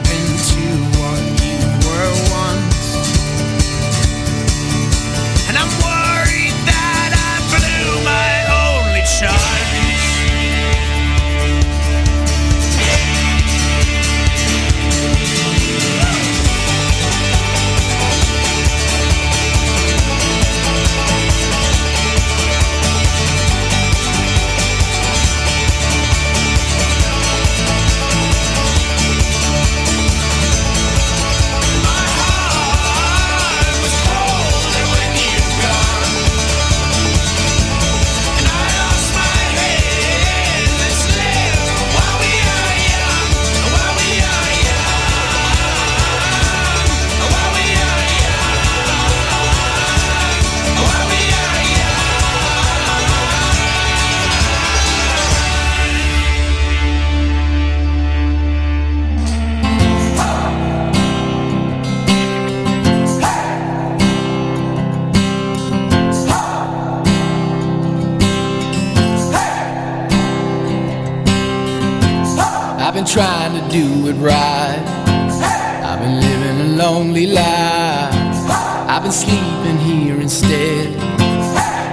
been 79.10 79.18
sleeping 79.18 79.78
here 79.78 80.20
instead. 80.20 80.96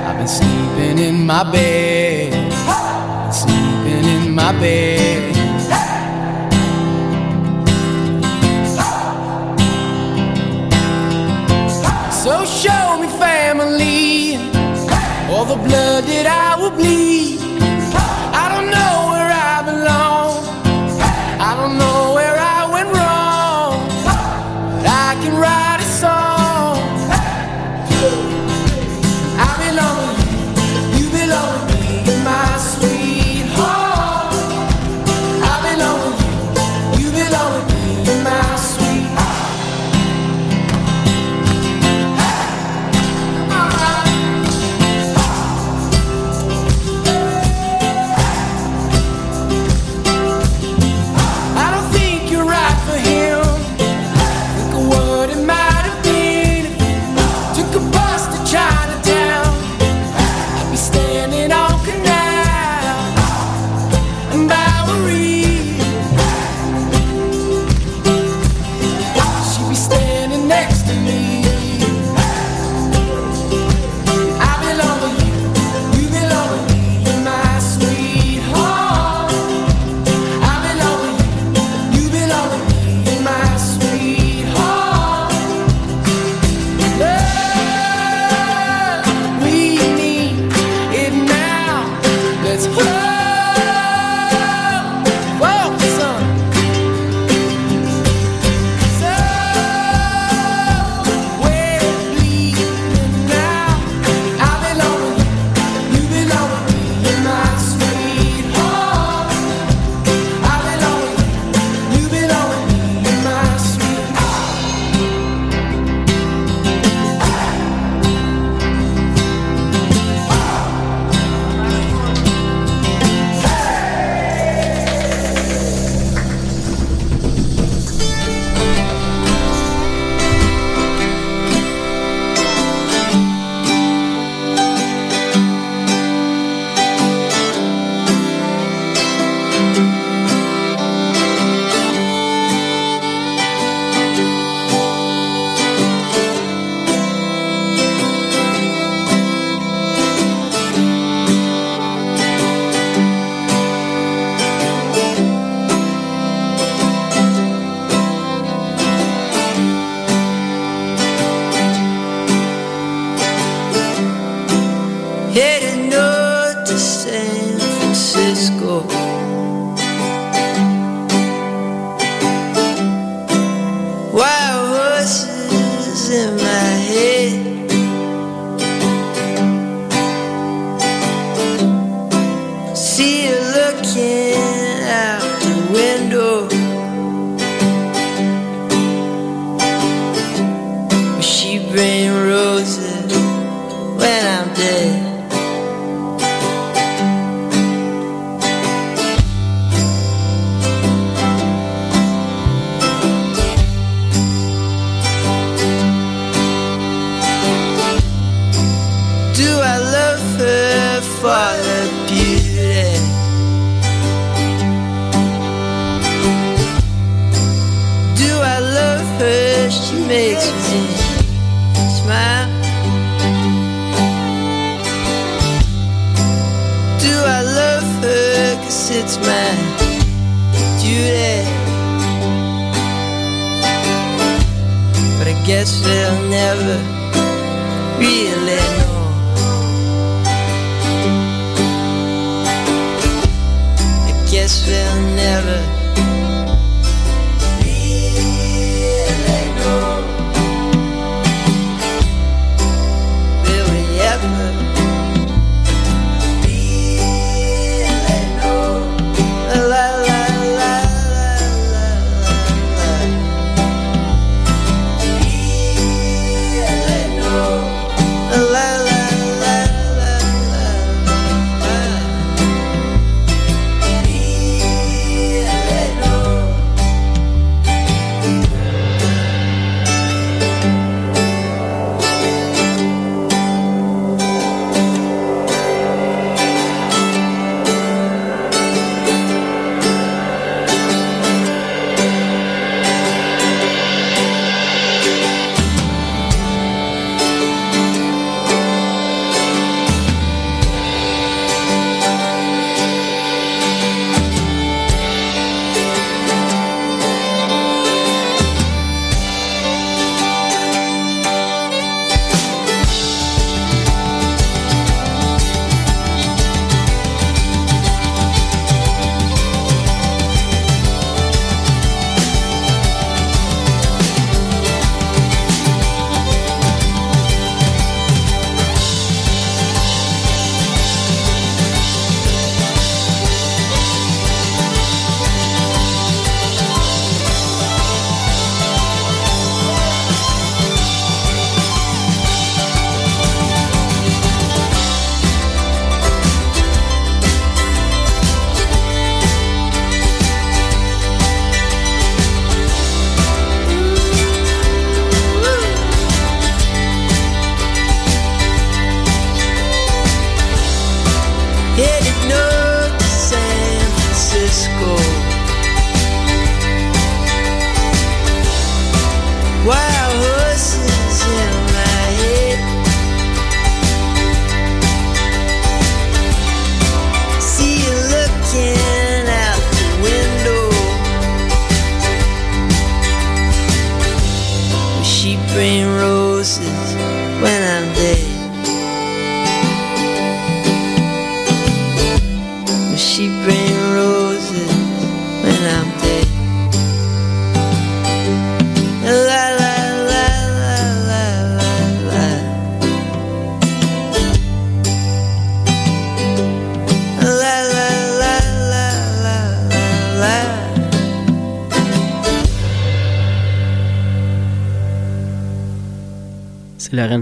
I've 0.05 0.17
been 0.17 0.27
sleeping 0.27 0.99
in 0.99 1.25
my 1.25 1.43
bed. 1.51 2.53
Sleeping 3.33 4.05
in 4.05 4.35
my 4.35 4.51
bed. 4.51 5.36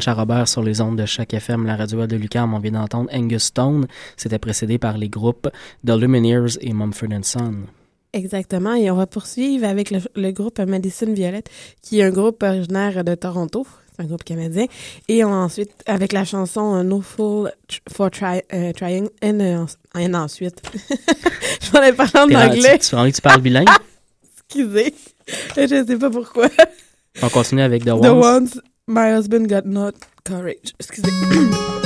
Charrobert 0.02 0.48
sur 0.48 0.64
les 0.64 0.82
ondes 0.82 0.98
de 0.98 1.06
chaque 1.06 1.34
FM, 1.34 1.66
la 1.66 1.76
radio 1.76 2.06
de 2.08 2.16
Lucam. 2.16 2.54
On 2.54 2.60
vient 2.60 2.72
d'entendre 2.72 3.10
Angus 3.14 3.43
Stone. 3.43 3.88
C'était 4.18 4.39
précédé 4.39 4.78
par 4.78 4.98
les 4.98 5.10
groupes 5.10 5.50
The 5.86 5.91
Lumineers 5.91 6.58
et 6.62 6.74
Mumford 6.74 7.24
Son. 7.24 7.56
Exactement. 8.14 8.76
Et 8.76 8.89
on 8.89 8.96
va 8.96 9.08
poursuivre 9.08 9.68
avec 9.68 9.91
le, 9.91 10.00
le 10.16 10.32
groupe 10.32 10.60
Madison 10.60 11.12
Violette, 11.12 11.50
qui 11.82 12.00
est 12.00 12.04
un 12.04 12.12
groupe 12.12 12.41
originaire 12.43 13.04
de 13.04 13.14
Toronto. 13.16 13.68
C'est 13.96 14.04
un 14.04 14.08
groupe 14.08 14.24
canadien. 14.24 14.66
Et 15.08 15.24
on, 15.24 15.32
ensuite, 15.32 15.72
avec 15.86 16.12
la 16.12 16.26
chanson 16.26 16.84
No 16.84 17.02
Fool 17.02 17.52
for 17.91 18.12
try, 18.12 18.41
euh, 18.54 18.72
Trying. 18.74 19.10
And, 19.24 19.39
euh, 19.39 19.66
and 19.96 20.14
ensuite. 20.14 20.62
Je 21.62 21.89
ai 21.89 21.93
parlé 21.93 22.12
en 22.16 22.50
anglais. 22.50 22.80
Tu 22.80 22.89
tu 22.89 22.96
envie 22.96 23.12
que 23.12 23.16
tu 23.18 23.22
parles 23.22 23.41
bilingue? 23.41 23.68
Excusez. 24.50 24.93
Je 25.58 25.84
sais 25.86 25.98
pas 25.98 26.10
pourquoi. 26.10 26.50
On 27.22 27.30
continue 27.30 27.62
avec 27.62 27.84
The 27.84 27.88
The 28.02 28.08
Ones. 28.08 28.50
My 28.88 29.12
husband 29.12 29.50
got 29.50 29.66
not 29.66 29.96
courage. 30.24 30.74
Excusez. 30.80 31.12
There's 31.30 31.82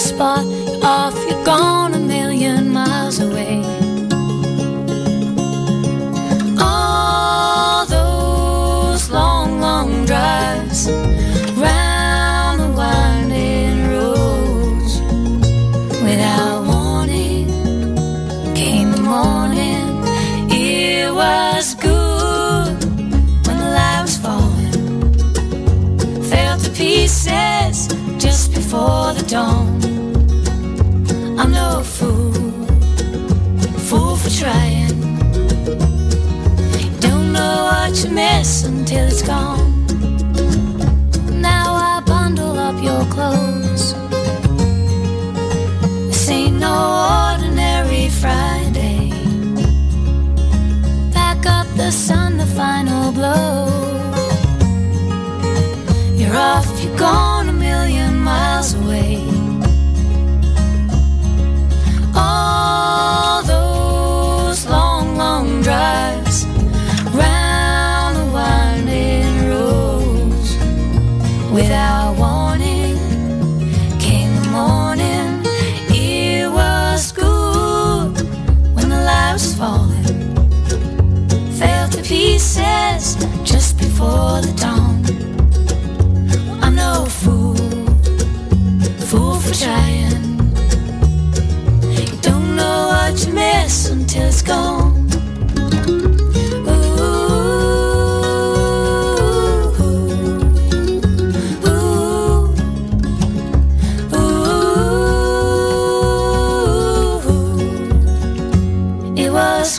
spot 0.00 0.59
until 38.20 39.08
it's 39.08 39.22
gone. 39.22 39.59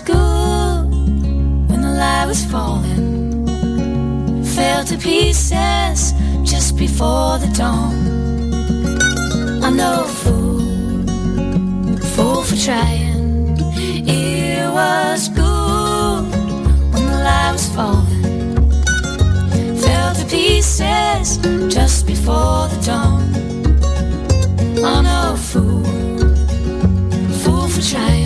school 0.04 0.84
when 1.70 1.82
the 1.82 1.94
light 2.04 2.26
was 2.26 2.44
falling. 2.46 3.46
Fell 4.56 4.84
to 4.86 4.98
pieces 4.98 6.14
just 6.44 6.78
before 6.78 7.38
the 7.44 7.50
dawn. 7.62 7.98
I'm 9.64 9.76
no 9.76 9.94
fool, 10.22 10.60
fool 12.14 12.42
for 12.48 12.58
trying. 12.68 13.58
It 14.08 14.68
was 14.80 15.30
good 15.30 16.22
when 16.94 17.04
the 17.12 17.20
light 17.28 17.52
was 17.58 17.68
falling. 17.76 18.24
Fell 19.84 20.12
to 20.20 20.26
pieces 20.36 21.28
just 21.76 22.08
before 22.08 22.62
the 22.74 22.80
dawn. 22.90 23.24
I'm 24.84 25.04
no 25.04 25.36
fool, 25.50 25.84
fool 27.42 27.68
for 27.74 27.84
trying. 27.94 28.21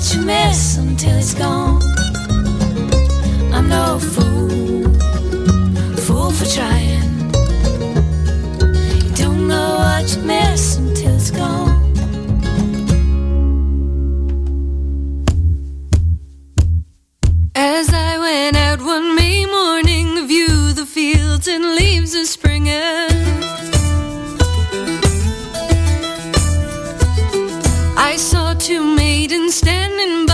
what 0.00 0.14
you 0.14 0.22
miss 0.22 0.78
until 0.78 1.18
it's 1.18 1.34
gone. 1.34 1.82
I'm 3.52 3.68
no 3.68 3.98
fool, 3.98 4.82
fool 6.06 6.30
for 6.30 6.46
trying. 6.46 7.28
You 9.04 9.12
don't 9.14 9.46
know 9.46 9.74
what 9.76 10.16
you 10.16 10.22
miss 10.22 10.78
until 10.78 11.14
it's 11.14 11.30
gone. 11.30 11.92
As 17.54 17.92
I 17.92 18.18
went 18.18 18.56
out 18.56 18.80
one 18.80 19.14
May 19.14 19.44
morning, 19.44 20.14
the 20.14 20.24
view, 20.24 20.72
the 20.72 20.86
fields, 20.86 21.46
and 21.46 21.74
leaves 21.74 22.14
are 22.16 22.24
springing. 22.24 23.09
standing 29.60 30.24
by 30.24 30.29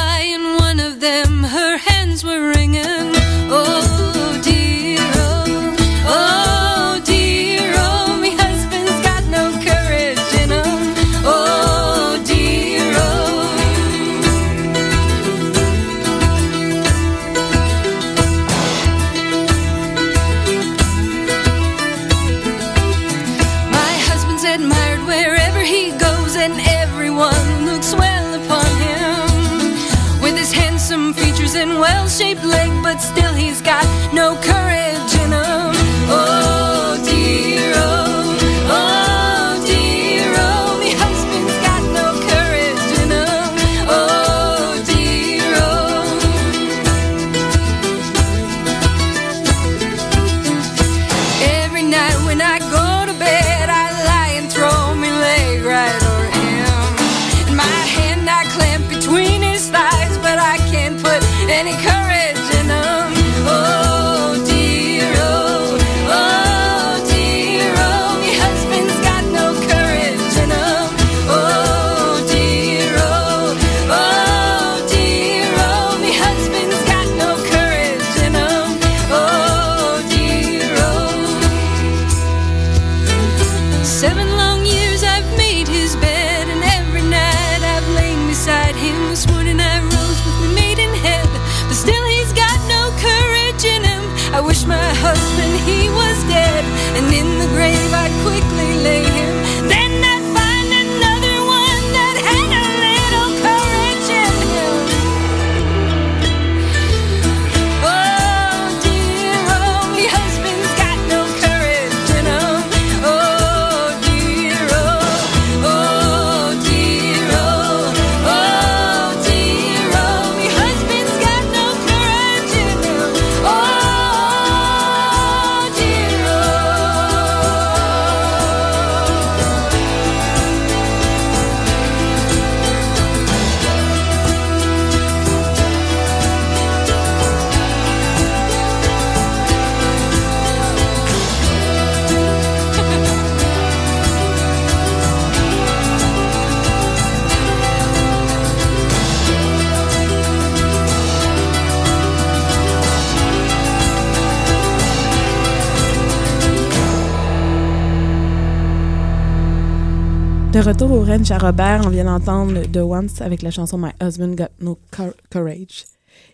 À 161.08 161.38
Robert, 161.38 161.82
on 161.86 161.88
vient 161.88 162.04
d'entendre 162.04 162.62
The 162.62 162.78
Once 162.78 163.20
avec 163.20 163.40
la 163.42 163.52
chanson 163.52 163.78
My 163.78 163.90
Husband 164.02 164.34
Got 164.34 164.48
No 164.60 164.76
Cour- 164.90 165.14
Courage. 165.30 165.84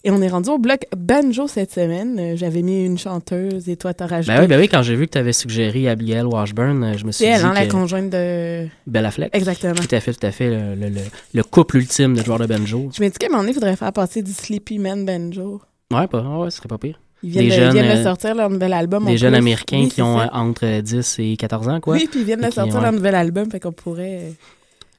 Et 0.02 0.10
on 0.10 0.22
est 0.22 0.28
rendu 0.28 0.48
au 0.48 0.56
bloc 0.58 0.86
banjo 0.96 1.46
cette 1.46 1.70
semaine. 1.72 2.36
J'avais 2.38 2.62
mis 2.62 2.86
une 2.86 2.96
chanteuse 2.96 3.68
et 3.68 3.76
toi 3.76 3.92
t'as 3.92 4.06
rajouté. 4.06 4.34
Ben 4.34 4.40
oui, 4.40 4.46
ben 4.48 4.58
oui, 4.58 4.68
quand 4.68 4.82
j'ai 4.82 4.96
vu 4.96 5.06
que 5.06 5.12
tu 5.12 5.18
avais 5.18 5.34
suggéré 5.34 5.90
Abigail 5.90 6.22
Washburn, 6.24 6.82
euh, 6.84 6.96
je 6.96 7.04
me 7.04 7.12
suis 7.12 7.26
C'est 7.26 7.30
elle, 7.32 7.40
dit 7.40 7.46
hein, 7.46 7.52
la 7.52 7.66
que... 7.66 7.70
conjointe 7.70 8.08
de. 8.08 8.66
Bella 8.86 9.10
Fleck. 9.10 9.36
Exactement. 9.36 9.74
Tout 9.74 9.94
à 9.94 10.00
fait, 10.00 10.14
tout 10.14 10.26
à 10.26 10.30
fait. 10.30 10.48
Le, 10.48 10.74
le- 10.74 10.88
le- 10.88 11.00
le 11.34 11.42
couple 11.42 11.76
ultime 11.76 12.14
de 12.16 12.24
joueurs 12.24 12.38
de 12.38 12.46
banjo. 12.46 12.88
Je 12.96 13.02
me 13.02 13.08
dis 13.10 13.18
qu'à 13.18 13.26
un 13.26 13.28
moment 13.28 13.42
donné, 13.42 13.52
il 13.52 13.54
faudrait 13.54 13.76
faire 13.76 13.92
passer 13.92 14.22
du 14.22 14.32
Sleepy 14.32 14.78
Man 14.78 15.04
Banjo. 15.04 15.60
Ouais, 15.92 16.06
pas, 16.06 16.22
ouais, 16.22 16.50
ce 16.50 16.56
serait 16.56 16.68
pas 16.68 16.78
pire. 16.78 16.98
Ils 17.22 17.30
viennent, 17.30 17.44
de, 17.44 17.50
jeunes, 17.50 17.76
ils 17.76 17.82
viennent 17.82 17.94
de 17.94 18.00
euh, 18.00 18.04
sortir 18.04 18.34
leur 18.34 18.48
nouvel 18.48 18.72
album. 18.72 19.04
Des 19.04 19.18
jeunes 19.18 19.34
américains 19.34 19.80
Oui, 19.82 19.88
qui 19.90 20.00
ont 20.00 20.18
ça. 20.18 20.24
euh, 20.24 20.28
entre 20.32 20.80
10 20.80 21.16
et 21.18 21.36
14 21.36 21.68
ans, 21.68 21.80
quoi. 21.80 21.94
Oui, 21.94 22.08
puis 22.10 22.20
ils 22.20 22.26
viennent 22.26 22.40
de 22.40 22.50
sortir 22.50 22.80
leur 22.80 22.90
nouvel 22.92 23.14
album, 23.14 23.50
fait 23.50 23.60
qu'on 23.60 23.70
pourrait. 23.72 24.32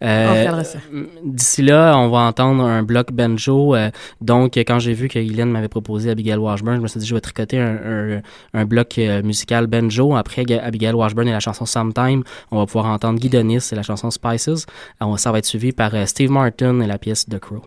Euh, 0.04 0.64
ça. 0.64 0.80
D'ici 1.24 1.62
là, 1.62 1.98
on 1.98 2.10
va 2.10 2.20
entendre 2.20 2.64
un 2.64 2.84
bloc 2.84 3.12
banjo. 3.12 3.74
euh, 3.76 3.90
donc, 4.22 4.58
quand 4.58 4.80
j'ai 4.80 4.94
vu 4.94 5.08
que 5.08 5.18
Hélène 5.20 5.50
m'avait 5.50 5.70
proposé 5.70 6.10
Abigail 6.10 6.38
Washburn, 6.38 6.76
je 6.78 6.82
me 6.82 6.88
suis 6.88 7.00
dit, 7.00 7.06
je 7.08 7.16
vais 7.16 7.22
tricoter 7.22 7.60
un, 7.60 7.78
un- 8.18 8.22
un 8.54 8.66
bloc 8.66 8.98
euh, 8.98 9.22
musical 9.24 9.68
banjo. 9.68 10.16
Après 10.16 10.44
Ga- 10.44 10.64
Abigail 10.64 10.94
Washburn 10.94 11.28
et 11.28 11.32
la 11.32 11.40
chanson 11.40 11.66
Sometime, 11.66 12.24
on 12.52 12.58
va 12.60 12.66
pouvoir 12.66 12.88
entendre 12.88 13.20
Guy 13.20 13.30
Donis 13.30 13.70
et 13.72 13.76
la 13.76 13.84
chanson 13.84 14.12
Spices. 14.12 14.66
Alors, 15.00 15.18
ça 15.20 15.32
va 15.32 15.40
être 15.40 15.46
suivi 15.46 15.72
par 15.72 15.92
Steve 16.08 16.32
Martin 16.32 16.82
et 16.82 16.88
la 16.88 16.98
pièce 16.98 17.26
The 17.26 17.40
Crow. 17.40 17.62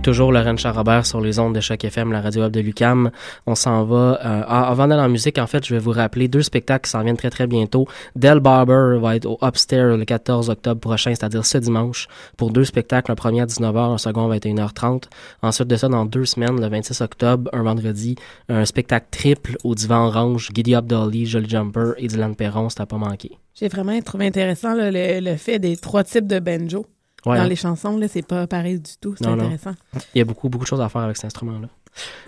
Toujours 0.00 0.32
Laurent 0.32 0.56
Charrobert 0.56 1.06
sur 1.06 1.20
les 1.20 1.38
ondes 1.38 1.54
de 1.54 1.60
Choc 1.60 1.84
FM, 1.84 2.12
la 2.12 2.20
radio 2.20 2.42
web 2.42 2.52
de 2.52 2.60
Lucam. 2.60 3.10
On 3.46 3.54
s'en 3.54 3.84
va. 3.84 4.18
euh, 4.24 4.42
avant 4.46 4.86
d'aller 4.88 5.02
en 5.02 5.08
musique, 5.08 5.38
en 5.38 5.46
fait, 5.46 5.64
je 5.66 5.74
vais 5.74 5.80
vous 5.80 5.90
rappeler 5.92 6.28
deux 6.28 6.42
spectacles 6.42 6.84
qui 6.84 6.90
s'en 6.90 7.02
viennent 7.02 7.16
très 7.16 7.30
très 7.30 7.46
bientôt. 7.46 7.86
Del 8.14 8.40
Barber 8.40 8.98
va 9.00 9.16
être 9.16 9.26
au 9.26 9.38
Upstairs 9.42 9.96
le 9.96 10.04
14 10.04 10.50
octobre 10.50 10.80
prochain, 10.80 11.14
c'est-à-dire 11.14 11.44
ce 11.44 11.58
dimanche, 11.58 12.08
pour 12.36 12.50
deux 12.50 12.64
spectacles. 12.64 13.12
Un 13.12 13.14
premier 13.14 13.40
à 13.42 13.46
19h, 13.46 13.94
un 13.94 13.98
second 13.98 14.30
à 14.30 14.36
21h30. 14.36 15.04
Ensuite 15.42 15.68
de 15.68 15.76
ça, 15.76 15.88
dans 15.88 16.04
deux 16.04 16.24
semaines, 16.24 16.60
le 16.60 16.68
26 16.68 17.00
octobre, 17.00 17.50
un 17.52 17.62
vendredi, 17.62 18.16
un 18.48 18.64
spectacle 18.64 19.06
triple 19.10 19.56
au 19.64 19.74
divan 19.74 20.06
orange, 20.06 20.50
Giddy 20.54 20.74
Up 20.74 20.86
Dolly, 20.86 21.26
Jolly 21.26 21.48
Jumper 21.48 21.92
et 21.98 22.08
Dylan 22.08 22.34
Perron, 22.34 22.68
c'est 22.68 22.80
à 22.80 22.86
pas 22.86 22.96
manquer. 22.98 23.38
J'ai 23.54 23.68
vraiment 23.68 23.98
trouvé 24.02 24.26
intéressant 24.26 24.74
le, 24.74 24.90
le 25.20 25.36
fait 25.36 25.58
des 25.58 25.76
trois 25.76 26.04
types 26.04 26.26
de 26.26 26.38
banjo. 26.38 26.86
Ouais, 27.26 27.36
Dans 27.36 27.42
hein. 27.42 27.48
les 27.48 27.56
chansons, 27.56 27.96
là, 27.96 28.06
c'est 28.06 28.26
pas 28.26 28.46
pareil 28.46 28.78
du 28.78 28.92
tout. 29.00 29.16
C'est 29.18 29.26
non. 29.26 29.32
intéressant. 29.32 29.74
Il 30.14 30.18
y 30.18 30.20
a 30.20 30.24
beaucoup, 30.24 30.48
beaucoup 30.48 30.64
de 30.64 30.68
choses 30.68 30.80
à 30.80 30.88
faire 30.88 31.02
avec 31.02 31.16
cet 31.16 31.26
instrument-là. 31.26 31.68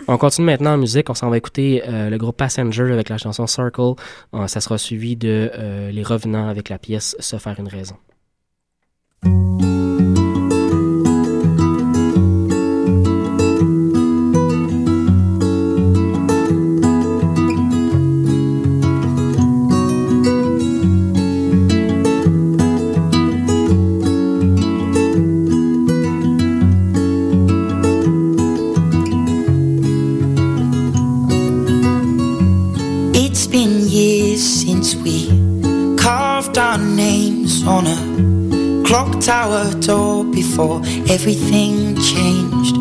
On 0.08 0.18
continue 0.18 0.46
maintenant 0.46 0.74
en 0.74 0.78
musique. 0.78 1.08
On 1.08 1.14
s'en 1.14 1.30
va 1.30 1.36
écouter 1.36 1.82
euh, 1.86 2.10
le 2.10 2.18
groupe 2.18 2.36
Passenger 2.36 2.92
avec 2.92 3.08
la 3.08 3.16
chanson 3.16 3.46
Circle. 3.46 3.92
Euh, 4.34 4.46
ça 4.48 4.60
sera 4.60 4.76
suivi 4.76 5.16
de 5.16 5.50
euh, 5.54 5.90
Les 5.92 6.02
Revenants 6.02 6.48
avec 6.48 6.68
la 6.68 6.78
pièce 6.78 7.14
Se 7.20 7.36
faire 7.36 7.58
une 7.60 7.68
raison. 7.68 7.96
Clock 38.88 39.20
tower 39.20 39.70
door 39.80 40.24
before 40.24 40.80
everything 41.10 41.94
changed. 41.96 42.74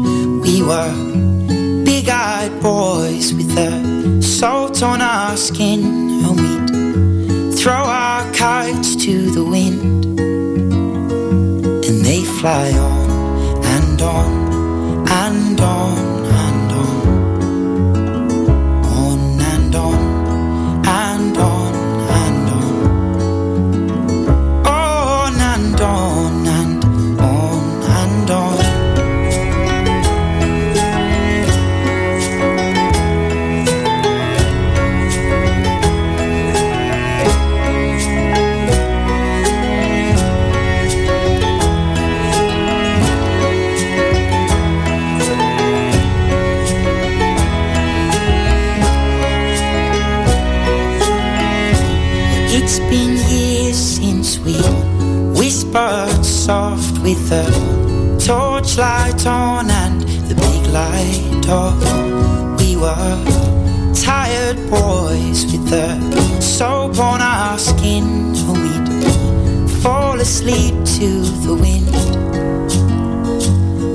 We 0.45 0.63
were 0.63 0.93
big 1.83 2.07
eyed 2.07 2.61
boys 2.61 3.33
with 3.33 3.53
the 3.53 4.21
salt 4.21 4.81
on 4.81 5.01
our 5.01 5.35
skin, 5.35 5.83
and 6.25 6.35
we'd 6.39 7.59
throw 7.59 7.73
our 7.73 8.23
kites 8.31 8.95
to 9.03 9.29
the 9.31 9.43
wind, 9.43 10.05
and 11.87 12.05
they 12.05 12.23
fly 12.39 12.71
on 12.71 13.65
and 13.65 14.01
on 14.01 14.31
and 15.09 15.59
on 15.59 15.91
and 15.91 16.21
on. 16.21 16.26
Whispered 55.77 56.25
soft 56.25 56.97
with 57.03 57.29
the 57.29 57.45
torchlight 58.25 59.25
on 59.27 59.69
and 59.69 60.01
the 60.27 60.35
big 60.35 60.65
light 60.73 61.49
off. 61.49 62.59
We 62.59 62.75
were 62.75 63.93
tired 63.93 64.57
boys 64.69 65.45
with 65.45 65.69
the 65.69 66.41
soap 66.41 66.97
on 66.99 67.21
our 67.21 67.59
skin, 67.59 68.33
we'd 68.53 69.71
fall 69.81 70.19
asleep 70.19 70.73
to 70.97 71.21
the 71.45 71.53
wind. 71.53 71.95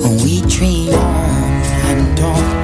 And 0.05 0.23
we 0.23 0.41
dream 0.43 0.95
on 0.95 1.63
and 1.91 2.21
on 2.21 2.62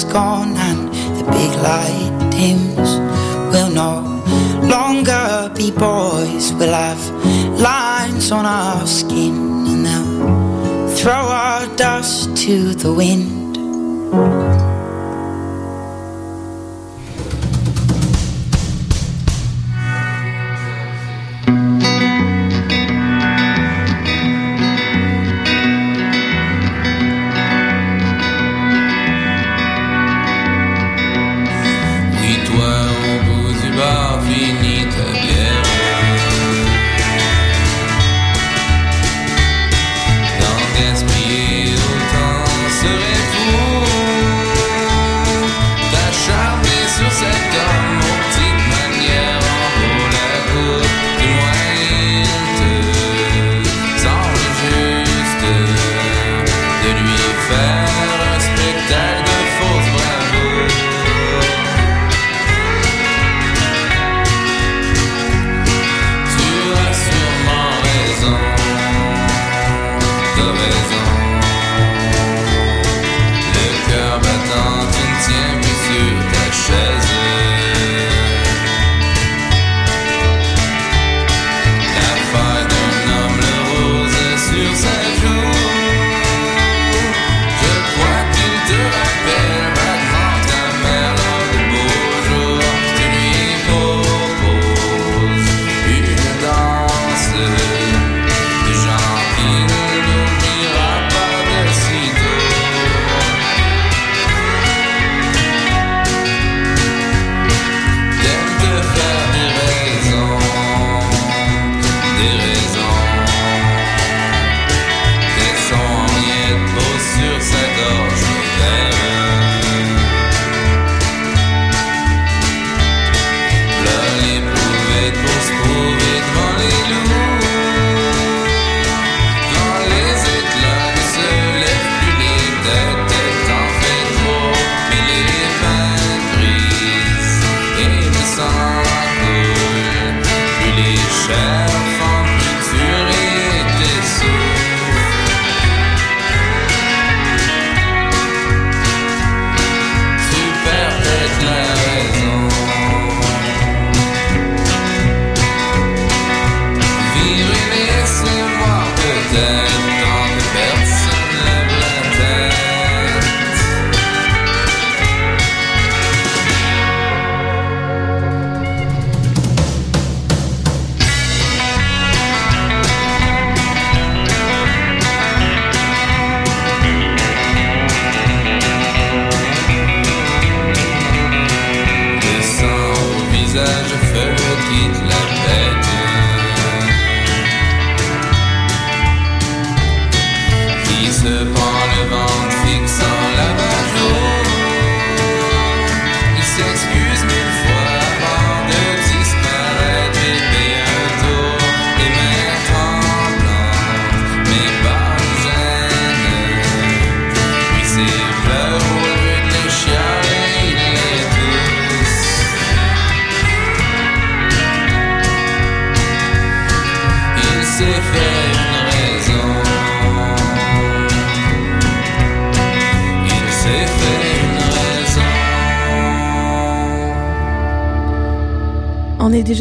tower's 0.00 0.12
gone 0.12 0.56
and 0.56 0.88
the 1.18 1.24
big 1.30 1.50
light 1.62 2.30
dims, 2.30 2.90
we'll 3.52 3.70
no 3.70 4.22
longer 4.68 5.52
be 5.54 5.70
boys. 5.70 6.52
We'll 6.54 6.72
have 6.72 7.00
lines 7.60 8.30
on 8.32 8.46
our 8.46 8.86
skin 8.86 9.66
and 9.66 9.86
they'll 9.86 10.88
throw 10.96 11.12
our 11.12 11.66
dust 11.76 12.36
to 12.44 12.74
the 12.74 12.92
wind. 12.92 13.19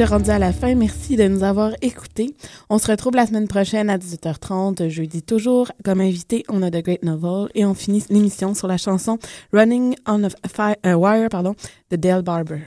rendu 0.09 0.31
à 0.31 0.39
la 0.39 0.51
fin. 0.51 0.73
Merci 0.73 1.15
de 1.17 1.27
nous 1.27 1.43
avoir 1.43 1.71
écoutés. 1.81 2.33
On 2.69 2.79
se 2.79 2.87
retrouve 2.87 3.13
la 3.15 3.27
semaine 3.27 3.47
prochaine 3.47 3.91
à 3.91 3.97
18h30, 3.97 4.89
jeudi 4.89 5.21
toujours. 5.21 5.71
Comme 5.85 6.01
invité, 6.01 6.43
on 6.49 6.63
a 6.63 6.71
The 6.71 6.83
Great 6.83 7.03
Novel 7.03 7.49
et 7.53 7.63
on 7.63 7.75
finit 7.75 8.03
l'émission 8.09 8.55
sur 8.55 8.67
la 8.67 8.77
chanson 8.77 9.19
Running 9.53 9.95
on 10.07 10.23
a 10.23 10.29
Fire, 10.47 10.75
euh, 10.85 10.93
Wire 10.93 11.29
pardon, 11.29 11.53
de 11.91 11.95
Dale 11.95 12.23
Barber. 12.23 12.61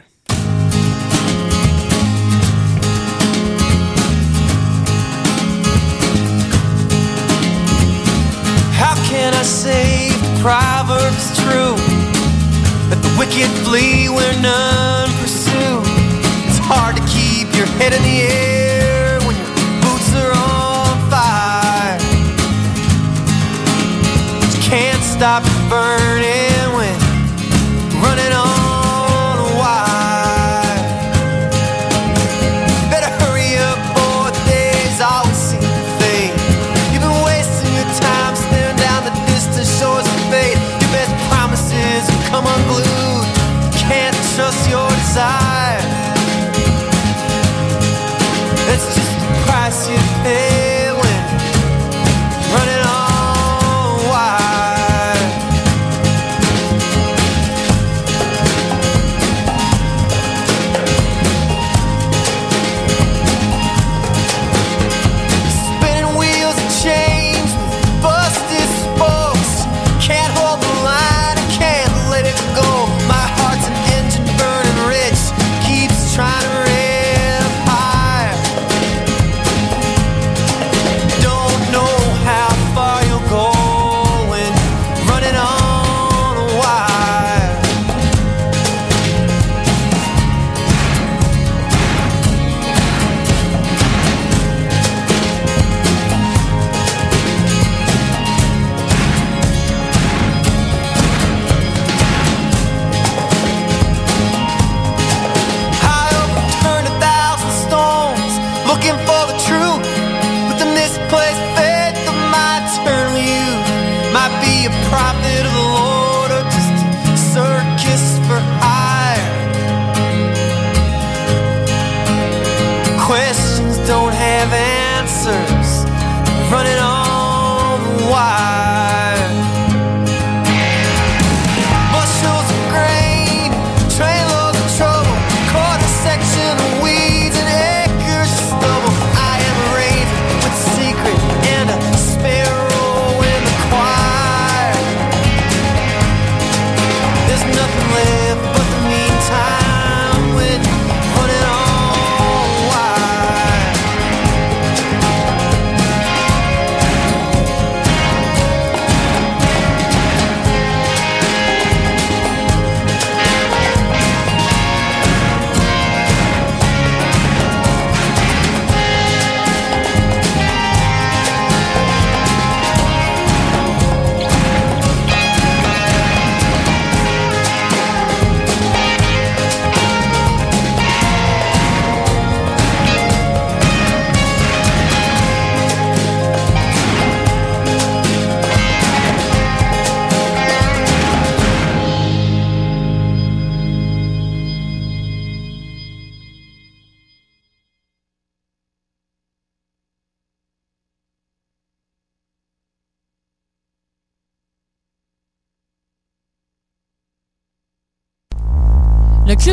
How 8.78 8.94
can 9.10 9.34
I 9.34 9.42
say 9.42 10.10
true 11.34 11.74
that 12.88 13.02
the 13.02 13.16
wicked 13.18 13.50
flee 13.64 14.08
where 14.08 14.32
none 14.40 15.01
your 17.56 17.66
head 17.78 17.92
in 17.92 18.02
the 18.02 18.22
air 18.22 19.18
when 19.20 19.36
your 19.36 19.46
boots 19.82 20.14
are 20.14 20.32
on 20.32 21.10
fire. 21.10 21.98
You 24.52 24.62
can't 24.62 25.02
stop 25.02 25.42
burning. 25.68 26.51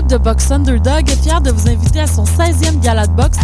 de 0.10 0.18
Box 0.18 0.49
Underdog 0.49 1.07
est 1.07 1.22
fier 1.22 1.40
de 1.40 1.52
vous 1.52 1.69
inviter 1.69 1.99
à 1.99 2.07
son 2.07 2.23
16e 2.23 2.80
gala 2.80 3.06
de 3.06 3.11
boxe. 3.11 3.38